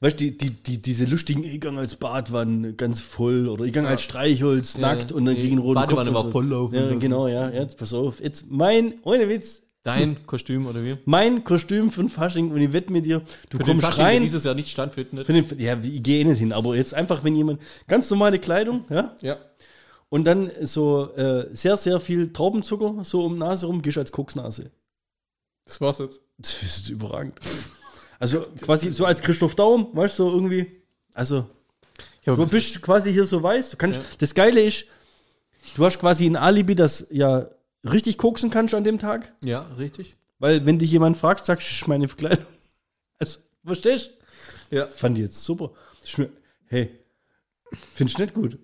[0.00, 3.72] weißt du, die, die, die, diese lustigen, ich gang als Badwanne ganz voll oder ich
[3.72, 6.76] gang als Streichholz Ja, nackt und dann ich einen roten Badewanne Kopf war volllaufen.
[6.78, 7.50] Ja, genau, ja.
[7.50, 8.20] Jetzt pass auf.
[8.20, 10.98] Jetzt mein, ohne Witz, Dein Kostüm oder wie?
[11.06, 13.98] mein Kostüm für ein Fasching und ich wette mit dir, du Für den kommst Fasching,
[14.04, 14.22] der rein.
[14.22, 15.26] dieses Jahr nicht stattfindet.
[15.26, 18.84] Den, ja, ich gehe eh nicht hin, aber jetzt einfach, wenn jemand ganz normale Kleidung,
[18.90, 19.38] ja, Ja.
[20.10, 24.12] und dann so äh, sehr, sehr viel Traubenzucker so um die Nase rum, gehst als
[24.12, 24.70] Koksnase.
[25.64, 26.20] Das war's jetzt.
[26.36, 27.40] Das ist überragend.
[28.20, 30.82] Also quasi so als Christoph Daum, weißt du, so irgendwie.
[31.14, 31.46] Also,
[32.24, 33.70] Ja, du bist quasi hier so weiß.
[33.70, 34.04] Du kannst, Ja.
[34.18, 34.84] Das Geile ist,
[35.74, 37.48] du hast quasi ein Alibi, das ja
[37.82, 39.32] richtig koksen kannst an dem Tag.
[39.44, 40.16] ja, richtig.
[40.38, 42.46] Weil, wenn dich jemand fragt, sagst du, ist meine Verkleidung.
[43.18, 44.10] Also, verstehst
[44.70, 44.76] du?
[44.76, 44.86] Ja.
[44.86, 45.72] Fand ich jetzt super.
[46.68, 46.88] Hey,
[47.94, 48.58] findest du nicht gut?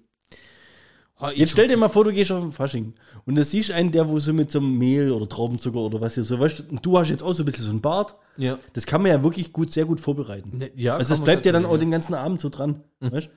[1.35, 2.93] Jetzt stell dir mal vor, du gehst auf den Fasching
[3.25, 6.15] und da siehst einen, der wo so mit so einem Mehl oder Traubenzucker oder was
[6.15, 8.15] hier so, weißt du, und du hast jetzt auch so ein bisschen so einen Bart.
[8.37, 8.59] Ja.
[8.75, 10.59] Das kann man ja wirklich gut, sehr gut vorbereiten.
[10.59, 12.85] Ne, ja also man bleibt ja dann auch den ganzen Abend so dran.
[13.01, 13.29] Weißt?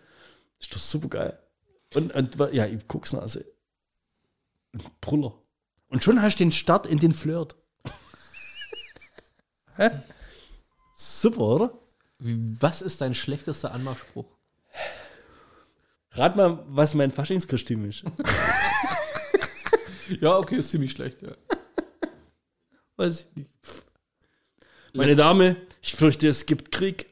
[0.60, 1.40] Das ist doch super geil.
[1.96, 3.46] Und, und ja, ich guck's Nase.
[4.74, 5.34] Ein Brüller.
[5.88, 7.56] Und schon hast du den Start in den Flirt.
[9.78, 9.90] Hä?
[10.94, 11.80] Super, oder?
[12.20, 14.26] Was ist dein schlechtester Anmachspruch?
[16.12, 18.04] Rat mal, was mein Faschingskostüm ist.
[20.22, 21.30] Ja, okay, ist ziemlich schlecht, ja.
[22.98, 23.50] Weiß ich nicht.
[24.94, 27.06] Meine Dame, ich fürchte, es gibt Krieg.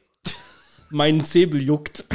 [0.90, 2.04] Mein Säbel juckt.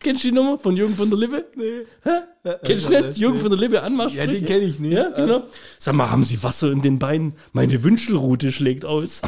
[0.00, 1.46] Kennst du die Nummer von Jürgen von der Lippe?
[1.54, 1.86] Nee.
[2.02, 2.22] Hä?
[2.64, 3.18] Kennst du nicht?
[3.18, 4.26] Jürgen von der Lippe Anmachsprüche?
[4.26, 4.92] Ja, den kenn ich nicht.
[4.94, 5.48] Ja, genau.
[5.78, 7.34] Sag mal, haben Sie Wasser in den Beinen?
[7.52, 9.22] Meine Wünschelrute schlägt aus.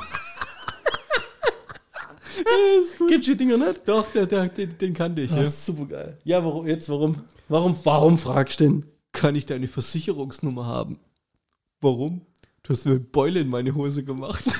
[3.08, 3.86] Kennst du die Dinger nicht?
[3.86, 5.38] Doch, der, der, den, den kannte ich, Ja.
[5.42, 5.46] ja.
[5.50, 6.18] Super geil.
[6.24, 7.24] Ja, warum, jetzt warum?
[7.48, 8.86] Warum, warum fragst du denn?
[9.12, 11.00] Kann ich deine Versicherungsnummer haben?
[11.80, 12.22] Warum?
[12.62, 14.44] Du hast mir eine Beule in meine Hose gemacht.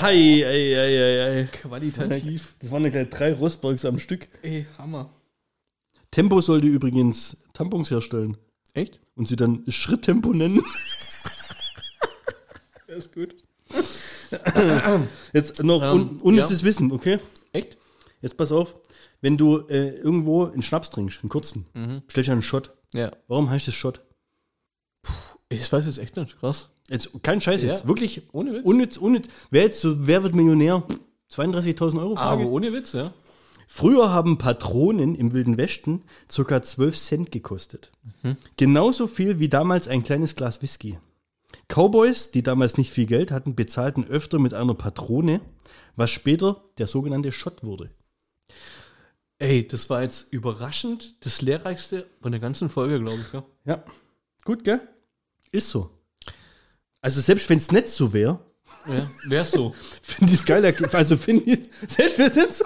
[0.00, 1.44] Hei, ei, ei, ei, ei.
[1.44, 2.54] Qualitativ.
[2.60, 4.26] Das waren ja gleich drei Rostbergs am Stück.
[4.42, 5.10] Ey, Hammer.
[6.10, 8.36] Tempo sollte übrigens Tampons herstellen
[8.74, 9.00] Echt?
[9.14, 10.62] und sie dann Schritttempo nennen.
[12.92, 13.34] Ja, ist gut.
[15.32, 17.18] Jetzt noch Ähm, un unnützes Wissen, okay?
[17.52, 17.78] Echt?
[18.20, 18.76] Jetzt pass auf.
[19.22, 22.02] Wenn du äh, irgendwo einen Schnaps trinkst, einen kurzen, Mhm.
[22.10, 22.70] stellst du einen Shot.
[22.92, 23.12] Ja.
[23.28, 24.00] Warum heißt es Shot?
[25.48, 26.38] Ich weiß jetzt echt nicht.
[26.38, 26.68] Krass.
[26.90, 27.82] Jetzt, kein Scheiß jetzt.
[27.84, 27.88] Ja.
[27.88, 28.64] Wirklich Ohne Witz.
[28.66, 29.28] unnütz, unnütz.
[29.50, 30.82] Wer jetzt so, wer wird Millionär?
[31.30, 32.42] 32.000 Euro Frage.
[32.42, 33.12] Aber ohne Witz, ja.
[33.68, 36.60] Früher haben Patronen im Wilden Westen ca.
[36.60, 37.90] 12 Cent gekostet.
[38.58, 40.98] Genauso viel wie damals ein kleines Glas Whisky.
[41.68, 45.40] Cowboys, die damals nicht viel Geld hatten, bezahlten öfter mit einer Patrone,
[45.96, 47.90] was später der sogenannte Shot wurde.
[49.38, 53.32] Ey, das war jetzt überraschend das Lehrreichste von der ganzen Folge, glaube ich.
[53.32, 53.44] Ja.
[53.64, 53.84] Ja,
[54.44, 54.80] gut, gell?
[55.50, 55.90] Ist so.
[57.00, 58.38] Also selbst wenn es nicht so wäre,
[58.86, 59.74] Ja, wär's so.
[60.02, 60.64] finde ich es geil.
[60.92, 62.64] Also finde ich, selbst wenn es nicht so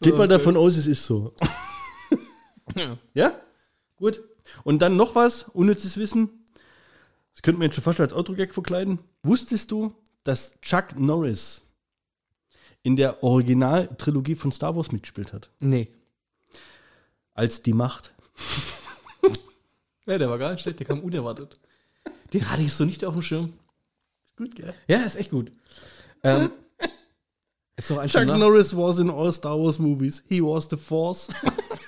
[0.00, 1.30] Geht mal davon aus, es ist so.
[2.74, 2.98] Ja.
[3.14, 3.40] Ja?
[3.96, 4.22] Gut.
[4.64, 6.30] Und dann noch was, unnützes Wissen.
[7.32, 8.98] Das könnte man jetzt schon fast als Autogag verkleiden.
[9.22, 9.94] Wusstest du,
[10.24, 11.62] dass Chuck Norris
[12.82, 15.50] in der Originaltrilogie von Star Wars mitgespielt hat?
[15.58, 15.88] Nee.
[17.34, 18.12] Als die Macht.
[20.06, 21.60] Ja, der war gar nicht schlecht, der kam unerwartet.
[22.32, 23.52] Den hatte ich so nicht auf dem Schirm.
[24.36, 24.74] Gut, gell?
[24.88, 25.52] Ja, ist echt gut.
[26.22, 26.50] Ähm,
[27.76, 28.24] jetzt noch ein Chuck.
[28.24, 30.22] Norris was in all Star Wars movies.
[30.28, 31.28] He was the Force.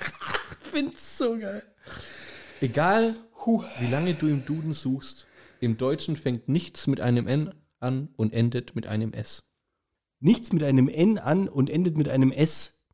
[0.60, 1.62] Find's so geil.
[2.62, 3.16] Egal,
[3.80, 5.26] wie lange du im Duden suchst,
[5.58, 9.50] im Deutschen fängt nichts mit einem N an und endet mit einem S.
[10.20, 12.84] Nichts mit einem N an und endet mit einem S.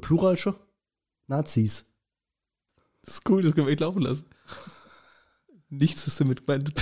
[0.00, 0.56] Plural schon?
[1.26, 1.84] Nazis.
[3.02, 4.24] Das ist cool, das können wir echt laufen lassen.
[5.68, 6.72] Nichts ist damit gemeint.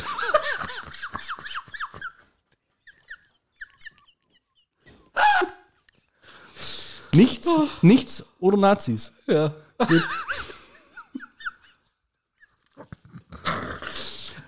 [7.12, 7.49] Nichts,
[7.83, 9.12] nichts oder Nazis.
[9.26, 9.53] Ja.
[9.78, 10.09] Gut.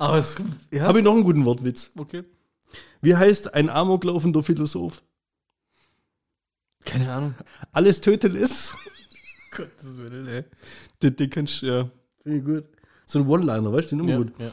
[0.03, 0.37] Aber es,
[0.73, 1.91] ja, Habe ich noch einen guten Wortwitz.
[1.97, 2.25] okay.
[3.03, 5.03] Wie heißt ein amoklaufender Philosoph?
[6.85, 7.35] Keine Ahnung.
[7.73, 8.75] Alles Töteles.
[9.57, 10.45] Gottes Willen, ey.
[11.03, 11.91] Den, den kannst du, ja.
[12.23, 12.65] Finde ich gut.
[13.07, 14.33] So ein One-Liner, weißt du, den immer Ja, gut.
[14.39, 14.51] ja.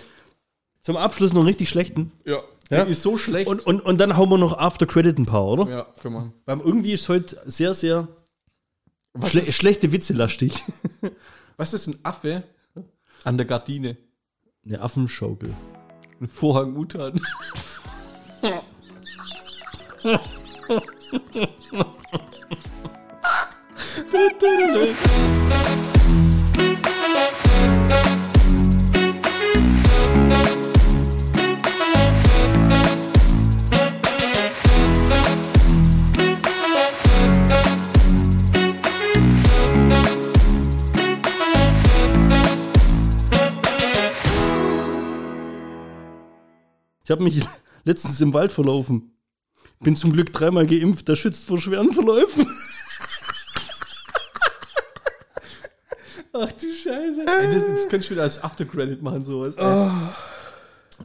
[0.82, 2.12] Zum Abschluss noch einen richtig schlechten.
[2.26, 2.42] ja.
[2.72, 2.84] Ja.
[2.84, 3.48] Der ist so schlecht.
[3.50, 5.68] Und, und, und dann hauen wir noch After Credit ein paar, oder?
[5.68, 6.34] ja, können wir machen.
[6.46, 8.08] Weil irgendwie ist heute sehr, sehr
[9.14, 10.64] Was, schle ist, schlechte Witze lastig.
[11.58, 12.44] was ist ein Affe
[13.24, 13.98] an der Gardine?
[14.70, 15.54] Eine Affenschaukel.
[16.22, 16.76] Ein Vorhang
[47.10, 47.44] Ich habe mich
[47.86, 49.12] Letztens im Wald verlaufen.
[49.80, 52.46] Bin zum Glück dreimal geimpft, das schützt vor schweren Verläufen.
[56.34, 57.26] Ach du Scheiße.
[57.26, 59.56] Ey, das, das könntest du wieder als Aftercredit machen, sowas.
[59.56, 59.90] ey.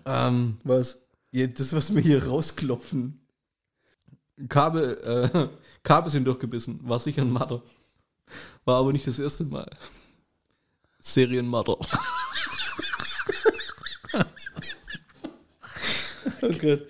[0.05, 1.07] Ähm, Was?
[1.31, 3.27] ja, das, was wir hier rausklopfen.
[4.51, 5.49] Kabel, äh,
[5.85, 6.81] Kabel sind durchgebissen.
[6.87, 7.63] War sicher ein Matter.
[8.67, 9.71] War aber nicht das erste Mal.
[11.01, 11.79] Serienmatter.
[16.45, 16.87] oh, good.